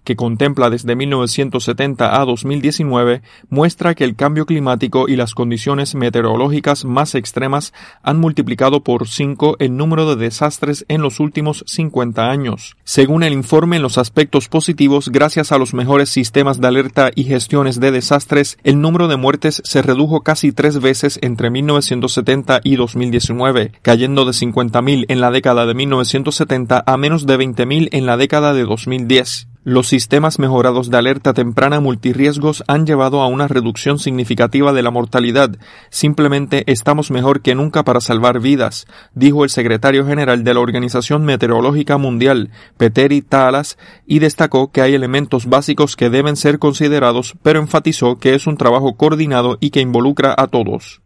que 0.04 0.16
contempla 0.16 0.70
desde 0.70 0.96
1970 0.96 2.20
a 2.20 2.24
2019, 2.24 3.22
muestra 3.48 3.94
que 3.94 4.04
el 4.04 4.16
cambio 4.16 4.46
climático 4.46 5.08
y 5.08 5.16
las 5.16 5.34
condiciones 5.34 5.94
meteorológicas 5.94 6.84
más 6.84 7.14
extremas 7.14 7.72
han 8.02 8.18
multiplicado 8.18 8.82
por 8.82 9.08
5 9.08 9.56
el 9.58 9.76
número 9.76 10.14
de 10.14 10.24
desastres 10.24 10.84
en 10.88 11.02
los 11.02 11.20
últimos 11.20 11.64
50 11.66 12.30
años. 12.30 12.76
Según 12.84 13.22
el 13.22 13.32
informe, 13.32 13.76
en 13.76 13.82
los 13.82 13.98
aspectos 13.98 14.48
positivos, 14.48 15.08
gracias 15.08 15.52
a 15.52 15.58
los 15.58 15.74
mejores 15.74 16.08
sistemas 16.08 16.60
de 16.60 16.68
alerta 16.68 17.10
y 17.14 17.24
gestiones 17.24 17.80
de 17.80 17.90
desastres, 17.90 18.58
el 18.64 18.80
número 18.80 19.08
de 19.08 19.16
muertes 19.16 19.62
se 19.64 19.82
redujo 19.82 20.20
casi 20.22 20.52
tres 20.52 20.80
veces 20.80 21.18
entre 21.22 21.50
1970 21.50 22.60
y 22.64 22.76
2019, 22.76 23.72
cayendo 23.82 24.24
de 24.24 24.32
50.000 24.32 25.06
en 25.08 25.20
la 25.20 25.30
década 25.30 25.66
de 25.66 25.74
1970 25.74 26.84
a 26.86 26.96
menos 26.96 27.26
de 27.26 27.38
20.000 27.38 27.88
en 27.92 28.06
la 28.06 28.16
década 28.16 28.52
de 28.54 28.64
2010. 28.64 29.29
Los 29.70 29.86
sistemas 29.86 30.40
mejorados 30.40 30.90
de 30.90 30.96
alerta 30.96 31.32
temprana 31.32 31.78
multirriesgos 31.78 32.64
han 32.66 32.86
llevado 32.86 33.20
a 33.20 33.28
una 33.28 33.46
reducción 33.46 34.00
significativa 34.00 34.72
de 34.72 34.82
la 34.82 34.90
mortalidad. 34.90 35.58
Simplemente 35.90 36.64
estamos 36.66 37.12
mejor 37.12 37.40
que 37.40 37.54
nunca 37.54 37.84
para 37.84 38.00
salvar 38.00 38.40
vidas, 38.40 38.88
dijo 39.14 39.44
el 39.44 39.50
secretario 39.50 40.04
general 40.04 40.42
de 40.42 40.54
la 40.54 40.58
Organización 40.58 41.24
Meteorológica 41.24 41.98
Mundial, 41.98 42.50
Peteri 42.78 43.22
Talas, 43.22 43.78
y 44.08 44.18
destacó 44.18 44.72
que 44.72 44.82
hay 44.82 44.94
elementos 44.94 45.46
básicos 45.46 45.94
que 45.94 46.10
deben 46.10 46.34
ser 46.34 46.58
considerados, 46.58 47.36
pero 47.44 47.60
enfatizó 47.60 48.18
que 48.18 48.34
es 48.34 48.48
un 48.48 48.56
trabajo 48.56 48.96
coordinado 48.96 49.56
y 49.60 49.70
que 49.70 49.82
involucra 49.82 50.34
a 50.36 50.48
todos. 50.48 51.00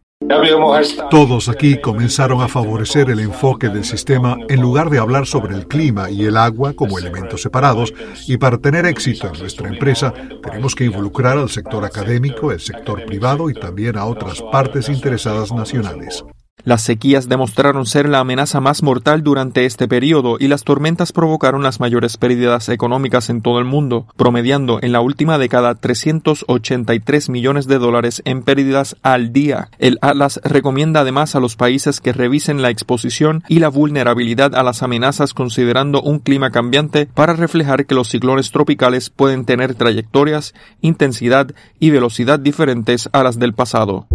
Todos 1.11 1.49
aquí 1.49 1.81
comenzaron 1.81 2.41
a 2.41 2.49
favorecer 2.49 3.11
el 3.11 3.21
enfoque 3.21 3.69
del 3.69 3.85
sistema 3.85 4.37
en 4.49 4.61
lugar 4.61 4.91
de 4.91 4.99
hablar 4.99 5.27
sobre 5.27 5.55
el 5.55 5.67
clima 5.67 6.11
y 6.11 6.25
el 6.25 6.37
agua 6.37 6.73
como 6.73 6.99
elementos 6.99 7.43
separados 7.43 7.93
y 8.27 8.37
para 8.39 8.59
tener 8.59 8.87
éxito 8.87 9.29
en 9.33 9.39
nuestra 9.39 9.69
empresa 9.69 10.13
tenemos 10.43 10.75
que 10.75 10.85
involucrar 10.85 11.39
al 11.39 11.51
sector 11.51 11.85
académico, 11.85 12.53
el 12.53 12.61
sector 12.61 13.05
privado 13.05 13.51
y 13.51 13.55
también 13.55 13.99
a 13.99 14.07
otras 14.07 14.43
partes 14.51 14.89
interesadas 14.89 15.53
nacionales. 15.53 16.25
Las 16.65 16.81
sequías 16.83 17.29
demostraron 17.29 17.85
ser 17.85 18.09
la 18.09 18.21
amenaza 18.21 18.59
más 18.59 18.83
mortal 18.83 19.23
durante 19.23 19.67
este 19.67 19.87
periodo 19.87 20.39
y 20.41 20.49
las 20.49 20.65
tormentas 20.65 21.13
provocaron 21.13 21.63
las 21.63 21.79
mayores 21.79 22.17
pérdidas 22.17 22.71
económicas 22.71 23.29
en 23.29 23.43
todo 23.43 23.59
el 23.59 23.67
mundo, 23.67 24.07
promediando 24.17 24.79
en 24.81 24.93
la 24.93 25.03
última 25.03 25.37
década 25.37 25.75
383 25.75 27.29
millones 27.29 27.67
de 27.67 27.79
dólares 27.79 28.23
en 28.25 28.43
pérdidas 28.43 28.97
al 29.03 29.31
día. 29.35 29.69
El 29.79 29.99
Atlas 30.01 30.41
recomienda 30.43 31.01
además 31.01 31.35
a 31.35 31.41
los 31.41 31.57
países 31.57 32.01
que 32.01 32.15
revisen 32.15 32.63
la 32.63 32.71
exposición 32.71 33.45
y 33.47 33.59
la 33.59 33.69
vulnerabilidad 33.69 34.55
a 34.55 34.63
las 34.63 34.83
amenazas 34.83 35.35
considerando 35.35 36.01
un 36.01 36.19
clima 36.19 36.51
cambiante 36.51 37.05
para 37.05 37.35
reflejar 37.35 37.85
que 37.85 37.95
los 37.95 38.09
ciclones 38.09 38.53
tropicales 38.53 39.11
pueden 39.11 39.45
tener 39.45 39.75
trayectorias, 39.75 40.55
intensidad 40.81 41.49
y 41.79 41.91
velocidad 41.91 42.39
diferentes 42.39 43.11
a 43.13 43.23
las 43.23 43.39
del 43.39 43.53
pasado. 43.53 44.07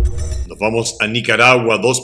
Nos 0.48 0.58
vamos 0.58 0.98
a 1.00 1.06
Nicaragua. 1.06 1.78
Dos 1.78 2.02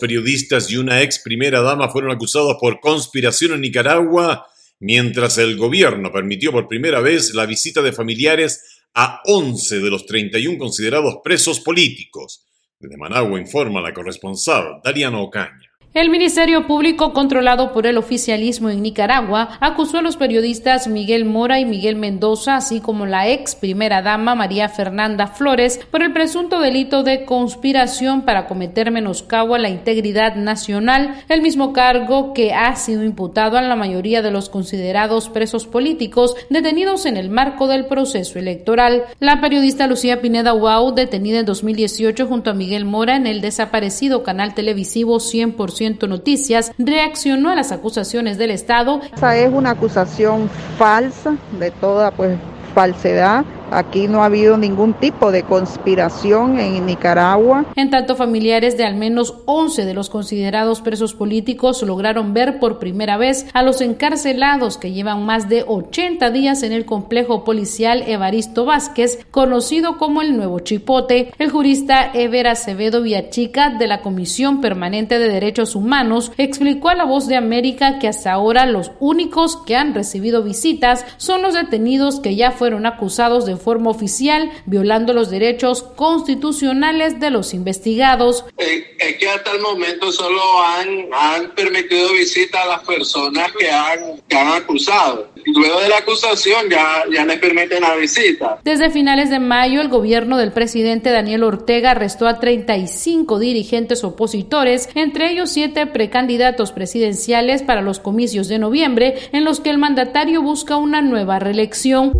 y 0.69 0.77
una 0.77 1.01
ex 1.01 1.19
primera 1.19 1.61
dama 1.61 1.89
fueron 1.89 2.11
acusados 2.11 2.57
por 2.59 2.79
conspiración 2.79 3.53
en 3.53 3.61
Nicaragua, 3.61 4.47
mientras 4.79 5.37
el 5.37 5.57
gobierno 5.57 6.11
permitió 6.11 6.51
por 6.51 6.67
primera 6.67 6.99
vez 6.99 7.33
la 7.33 7.45
visita 7.45 7.81
de 7.81 7.93
familiares 7.93 8.83
a 8.93 9.21
11 9.25 9.79
de 9.79 9.89
los 9.89 10.05
31 10.05 10.57
considerados 10.57 11.17
presos 11.23 11.59
políticos. 11.59 12.45
Desde 12.79 12.97
Managua 12.97 13.39
informa 13.39 13.81
la 13.81 13.93
corresponsal 13.93 14.81
Dariana 14.83 15.19
Ocaña. 15.19 15.64
El 15.95 16.09
Ministerio 16.09 16.67
Público, 16.67 17.13
controlado 17.13 17.71
por 17.71 17.87
el 17.87 17.97
oficialismo 17.97 18.69
en 18.69 18.81
Nicaragua, 18.81 19.57
acusó 19.61 19.99
a 19.99 20.01
los 20.01 20.17
periodistas 20.17 20.89
Miguel 20.89 21.23
Mora 21.23 21.61
y 21.61 21.63
Miguel 21.63 21.95
Mendoza, 21.95 22.57
así 22.57 22.81
como 22.81 23.05
la 23.05 23.29
ex 23.29 23.55
primera 23.55 24.01
dama 24.01 24.35
María 24.35 24.67
Fernanda 24.67 25.27
Flores, 25.27 25.79
por 25.91 26.03
el 26.03 26.11
presunto 26.11 26.59
delito 26.59 27.03
de 27.03 27.23
conspiración 27.23 28.23
para 28.23 28.45
cometer 28.45 28.91
menoscabo 28.91 29.55
a 29.55 29.57
la 29.57 29.69
integridad 29.69 30.35
nacional, 30.35 31.23
el 31.29 31.41
mismo 31.41 31.71
cargo 31.71 32.33
que 32.33 32.53
ha 32.53 32.75
sido 32.75 33.05
imputado 33.05 33.57
a 33.57 33.61
la 33.61 33.77
mayoría 33.77 34.21
de 34.21 34.31
los 34.31 34.49
considerados 34.49 35.29
presos 35.29 35.65
políticos 35.65 36.35
detenidos 36.49 37.05
en 37.05 37.15
el 37.15 37.29
marco 37.29 37.67
del 37.67 37.85
proceso 37.85 38.37
electoral. 38.37 39.05
La 39.21 39.39
periodista 39.39 39.87
Lucía 39.87 40.19
Pineda 40.19 40.51
Wow, 40.51 40.93
detenida 40.93 41.39
en 41.39 41.45
2018 41.45 42.27
junto 42.27 42.49
a 42.49 42.53
Miguel 42.53 42.83
Mora 42.83 43.15
en 43.15 43.27
el 43.27 43.39
desaparecido 43.39 44.23
canal 44.23 44.53
televisivo 44.55 45.19
100% 45.19 45.84
Noticias 46.07 46.71
reaccionó 46.77 47.49
a 47.49 47.55
las 47.55 47.71
acusaciones 47.71 48.37
del 48.37 48.51
Estado. 48.51 49.01
Esa 49.15 49.37
es 49.37 49.51
una 49.53 49.71
acusación 49.71 50.49
falsa 50.77 51.35
de 51.59 51.71
toda 51.71 52.11
pues 52.11 52.37
falsedad 52.73 53.45
Aquí 53.71 54.07
no 54.07 54.21
ha 54.21 54.25
habido 54.25 54.57
ningún 54.57 54.93
tipo 54.93 55.31
de 55.31 55.43
conspiración 55.43 56.59
en 56.59 56.85
Nicaragua. 56.85 57.65
En 57.75 57.89
tanto, 57.89 58.15
familiares 58.15 58.77
de 58.77 58.85
al 58.85 58.95
menos 58.95 59.35
11 59.45 59.85
de 59.85 59.93
los 59.93 60.09
considerados 60.09 60.81
presos 60.81 61.13
políticos 61.13 61.81
lograron 61.83 62.33
ver 62.33 62.59
por 62.59 62.79
primera 62.79 63.17
vez 63.17 63.47
a 63.53 63.63
los 63.63 63.81
encarcelados 63.81 64.77
que 64.77 64.91
llevan 64.91 65.25
más 65.25 65.49
de 65.49 65.63
80 65.67 66.29
días 66.31 66.63
en 66.63 66.71
el 66.71 66.85
complejo 66.85 67.43
policial 67.43 68.03
Evaristo 68.07 68.65
Vázquez, 68.65 69.25
conocido 69.31 69.97
como 69.97 70.21
el 70.21 70.37
Nuevo 70.37 70.59
Chipote. 70.59 71.33
El 71.39 71.49
jurista 71.49 72.11
Ever 72.13 72.47
Acevedo 72.47 73.01
Villachica 73.01 73.71
de 73.71 73.87
la 73.87 74.01
Comisión 74.01 74.61
Permanente 74.61 75.19
de 75.19 75.29
Derechos 75.29 75.75
Humanos 75.75 76.31
explicó 76.37 76.89
a 76.89 76.95
La 76.95 77.05
Voz 77.05 77.27
de 77.27 77.35
América 77.35 77.99
que 77.99 78.07
hasta 78.07 78.31
ahora 78.31 78.65
los 78.65 78.91
únicos 78.99 79.57
que 79.57 79.75
han 79.75 79.93
recibido 79.93 80.43
visitas 80.43 81.05
son 81.17 81.41
los 81.41 81.53
detenidos 81.53 82.19
que 82.19 82.35
ya 82.35 82.51
fueron 82.51 82.85
acusados 82.85 83.45
de 83.45 83.54
forma 83.57 83.89
oficial, 83.89 84.51
violando 84.65 85.13
los 85.13 85.29
derechos 85.29 85.83
constitucionales 85.83 87.19
de 87.19 87.29
los 87.29 87.53
investigados. 87.53 88.45
Es 88.57 89.17
que 89.17 89.29
hasta 89.29 89.51
el 89.51 89.61
momento 89.61 90.11
solo 90.11 90.41
han, 90.61 91.09
han 91.13 91.51
permitido 91.51 92.13
visita 92.13 92.63
a 92.63 92.67
las 92.67 92.79
personas 92.81 93.51
que 93.57 93.69
han, 93.69 94.21
que 94.27 94.35
han 94.35 94.47
acusado. 94.47 95.29
Luego 95.45 95.79
de 95.79 95.89
la 95.89 95.97
acusación 95.97 96.69
ya, 96.69 97.03
ya 97.13 97.25
les 97.25 97.39
permiten 97.39 97.81
la 97.81 97.95
visita. 97.95 98.59
Desde 98.63 98.89
finales 98.89 99.29
de 99.29 99.39
mayo, 99.39 99.81
el 99.81 99.89
gobierno 99.89 100.37
del 100.37 100.51
presidente 100.51 101.11
Daniel 101.11 101.43
Ortega 101.43 101.91
arrestó 101.91 102.27
a 102.27 102.39
35 102.39 103.39
dirigentes 103.39 104.03
opositores, 104.03 104.89
entre 104.95 105.31
ellos 105.31 105.51
siete 105.51 105.85
precandidatos 105.85 106.71
presidenciales 106.71 107.61
para 107.61 107.81
los 107.81 107.99
comicios 107.99 108.47
de 108.47 108.59
noviembre, 108.59 109.15
en 109.31 109.45
los 109.45 109.59
que 109.59 109.69
el 109.69 109.77
mandatario 109.77 110.41
busca 110.41 110.77
una 110.77 111.01
nueva 111.01 111.39
reelección. 111.39 112.13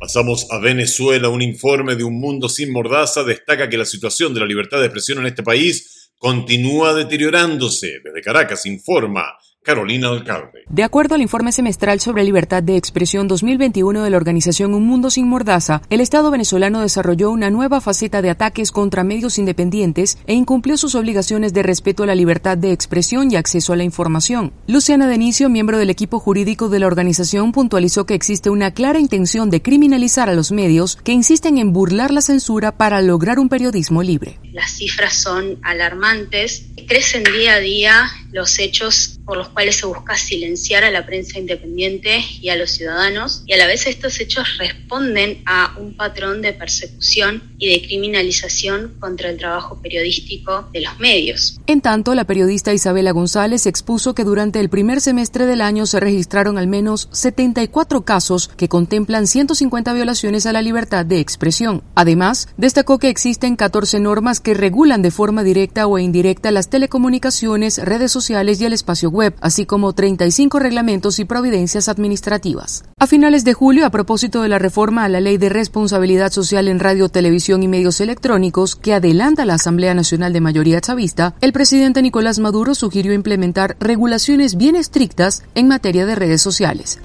Pasamos 0.00 0.46
a 0.50 0.58
Venezuela. 0.58 1.28
Un 1.28 1.42
informe 1.42 1.94
de 1.94 2.04
Un 2.04 2.18
Mundo 2.18 2.48
Sin 2.48 2.72
Mordaza 2.72 3.22
destaca 3.22 3.68
que 3.68 3.76
la 3.76 3.84
situación 3.84 4.32
de 4.32 4.40
la 4.40 4.46
libertad 4.46 4.78
de 4.78 4.86
expresión 4.86 5.18
en 5.18 5.26
este 5.26 5.42
país 5.42 6.10
continúa 6.16 6.94
deteriorándose. 6.94 8.00
Desde 8.02 8.22
Caracas 8.22 8.64
informa 8.64 9.26
Carolina 9.62 10.08
Alcalde. 10.08 10.64
De 10.70 10.82
acuerdo 10.82 11.14
al 11.14 11.20
informe 11.20 11.52
semestral 11.52 12.00
sobre 12.00 12.24
libertad 12.24 12.62
de 12.62 12.76
expresión 12.76 13.28
2021 13.28 14.02
de 14.02 14.08
la 14.08 14.16
organización 14.16 14.72
Un 14.72 14.86
Mundo 14.86 15.10
Sin 15.10 15.28
Mordaza, 15.28 15.82
el 15.90 16.00
Estado 16.00 16.30
venezolano 16.30 16.80
desarrolló 16.80 17.30
una 17.30 17.50
nueva 17.50 17.82
faceta 17.82 18.22
de 18.22 18.30
ataques 18.30 18.72
contra 18.72 19.04
medios 19.04 19.38
independientes 19.38 20.16
e 20.26 20.32
incumplió 20.32 20.78
sus 20.78 20.94
obligaciones 20.94 21.52
de 21.52 21.62
respeto 21.62 22.04
a 22.04 22.06
la 22.06 22.14
libertad 22.14 22.56
de 22.56 22.72
expresión 22.72 23.30
y 23.30 23.36
acceso 23.36 23.74
a 23.74 23.76
la 23.76 23.84
información. 23.84 24.54
Luciana 24.66 25.06
Denicio, 25.06 25.50
miembro 25.50 25.76
del 25.76 25.90
equipo 25.90 26.20
jurídico 26.20 26.70
de 26.70 26.78
la 26.78 26.86
organización, 26.86 27.52
puntualizó 27.52 28.06
que 28.06 28.14
existe 28.14 28.48
una 28.48 28.72
clara 28.72 28.98
intención 28.98 29.50
de 29.50 29.60
criminalizar 29.60 30.30
a 30.30 30.34
los 30.34 30.52
medios 30.52 30.96
que 30.96 31.12
insisten 31.12 31.58
en 31.58 31.74
burlar 31.74 32.12
la 32.12 32.22
censura 32.22 32.72
para 32.72 33.02
lograr 33.02 33.38
un 33.38 33.50
periodismo 33.50 34.02
libre. 34.02 34.38
Las 34.52 34.70
cifras 34.70 35.16
son 35.16 35.58
alarmantes, 35.62 36.64
crecen 36.88 37.24
día 37.24 37.54
a 37.54 37.60
día 37.60 38.10
los 38.32 38.58
hechos 38.58 39.19
por 39.30 39.38
los 39.38 39.50
cuales 39.50 39.76
se 39.76 39.86
busca 39.86 40.16
silenciar 40.16 40.82
a 40.82 40.90
la 40.90 41.06
prensa 41.06 41.38
independiente 41.38 42.18
y 42.40 42.48
a 42.48 42.56
los 42.56 42.72
ciudadanos, 42.72 43.44
y 43.46 43.52
a 43.52 43.58
la 43.58 43.68
vez 43.68 43.86
estos 43.86 44.18
hechos 44.18 44.58
responden 44.58 45.44
a 45.46 45.76
un 45.78 45.96
patrón 45.96 46.42
de 46.42 46.52
persecución 46.52 47.40
y 47.56 47.68
de 47.68 47.86
criminalización 47.86 48.96
contra 48.98 49.30
el 49.30 49.38
trabajo 49.38 49.80
periodístico 49.80 50.68
de 50.72 50.80
los 50.80 50.98
medios. 50.98 51.60
En 51.68 51.80
tanto, 51.80 52.16
la 52.16 52.24
periodista 52.24 52.74
Isabela 52.74 53.12
González 53.12 53.66
expuso 53.66 54.16
que 54.16 54.24
durante 54.24 54.58
el 54.58 54.68
primer 54.68 55.00
semestre 55.00 55.46
del 55.46 55.60
año 55.60 55.86
se 55.86 56.00
registraron 56.00 56.58
al 56.58 56.66
menos 56.66 57.08
74 57.12 58.04
casos 58.04 58.48
que 58.56 58.66
contemplan 58.66 59.28
150 59.28 59.92
violaciones 59.92 60.44
a 60.46 60.52
la 60.52 60.60
libertad 60.60 61.06
de 61.06 61.20
expresión. 61.20 61.84
Además, 61.94 62.48
destacó 62.56 62.98
que 62.98 63.10
existen 63.10 63.54
14 63.54 64.00
normas 64.00 64.40
que 64.40 64.54
regulan 64.54 65.02
de 65.02 65.12
forma 65.12 65.44
directa 65.44 65.86
o 65.86 66.00
indirecta 66.00 66.50
las 66.50 66.68
telecomunicaciones, 66.68 67.78
redes 67.78 68.10
sociales 68.10 68.60
y 68.60 68.64
el 68.64 68.72
espacio 68.72 69.08
web, 69.08 69.19
así 69.40 69.66
como 69.66 69.92
35 69.92 70.58
reglamentos 70.58 71.18
y 71.18 71.24
providencias 71.24 71.88
administrativas. 71.88 72.84
A 72.98 73.06
finales 73.06 73.44
de 73.44 73.54
julio, 73.54 73.86
a 73.86 73.90
propósito 73.90 74.42
de 74.42 74.48
la 74.48 74.58
reforma 74.58 75.04
a 75.04 75.08
la 75.08 75.20
Ley 75.20 75.38
de 75.38 75.48
Responsabilidad 75.48 76.32
Social 76.32 76.68
en 76.68 76.80
Radio, 76.80 77.08
Televisión 77.08 77.62
y 77.62 77.68
Medios 77.68 78.00
Electrónicos 78.00 78.76
que 78.76 78.94
adelanta 78.94 79.44
la 79.44 79.54
Asamblea 79.54 79.94
Nacional 79.94 80.32
de 80.32 80.40
Mayoría 80.40 80.80
Chavista, 80.80 81.34
el 81.40 81.52
presidente 81.52 82.02
Nicolás 82.02 82.38
Maduro 82.38 82.74
sugirió 82.74 83.12
implementar 83.12 83.76
regulaciones 83.80 84.56
bien 84.56 84.76
estrictas 84.76 85.42
en 85.54 85.68
materia 85.68 86.06
de 86.06 86.14
redes 86.14 86.42
sociales. 86.42 87.00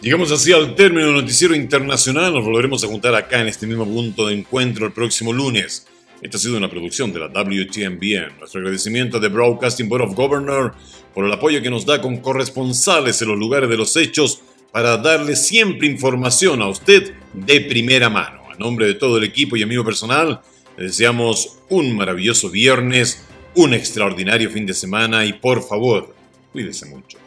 Llegamos 0.00 0.30
así 0.30 0.52
al 0.52 0.74
término 0.74 1.08
del 1.08 1.16
noticiero 1.16 1.54
internacional. 1.54 2.32
Nos 2.32 2.44
volveremos 2.44 2.84
a 2.84 2.86
juntar 2.86 3.14
acá 3.14 3.40
en 3.40 3.48
este 3.48 3.66
mismo 3.66 3.84
punto 3.84 4.28
de 4.28 4.34
encuentro 4.38 4.86
el 4.86 4.92
próximo 4.92 5.32
lunes. 5.32 5.86
Esta 6.20 6.36
ha 6.36 6.40
sido 6.40 6.56
una 6.56 6.68
producción 6.68 7.12
de 7.12 7.20
la 7.20 7.28
WTMBN. 7.28 8.38
Nuestro 8.40 8.60
agradecimiento 8.60 9.20
de 9.20 9.28
Broadcasting 9.28 9.88
Board 9.88 10.02
of 10.02 10.14
Governors 10.14 10.76
por 11.14 11.24
el 11.24 11.32
apoyo 11.32 11.62
que 11.62 11.70
nos 11.70 11.86
da 11.86 12.00
con 12.00 12.18
corresponsales 12.18 13.22
en 13.22 13.28
los 13.28 13.38
lugares 13.38 13.70
de 13.70 13.76
los 13.76 13.96
hechos 13.96 14.42
para 14.72 14.96
darle 14.96 15.36
siempre 15.36 15.86
información 15.86 16.60
a 16.60 16.68
usted 16.68 17.14
de 17.32 17.60
primera 17.60 18.10
mano. 18.10 18.42
A 18.52 18.56
nombre 18.58 18.86
de 18.86 18.94
todo 18.94 19.18
el 19.18 19.24
equipo 19.24 19.56
y 19.56 19.62
amigo 19.62 19.84
personal, 19.84 20.40
le 20.76 20.84
deseamos 20.84 21.58
un 21.68 21.96
maravilloso 21.96 22.50
viernes, 22.50 23.24
un 23.54 23.72
extraordinario 23.72 24.50
fin 24.50 24.66
de 24.66 24.74
semana 24.74 25.24
y 25.24 25.34
por 25.34 25.62
favor, 25.62 26.18
Cuídese 26.52 26.86
mucho. 26.86 27.18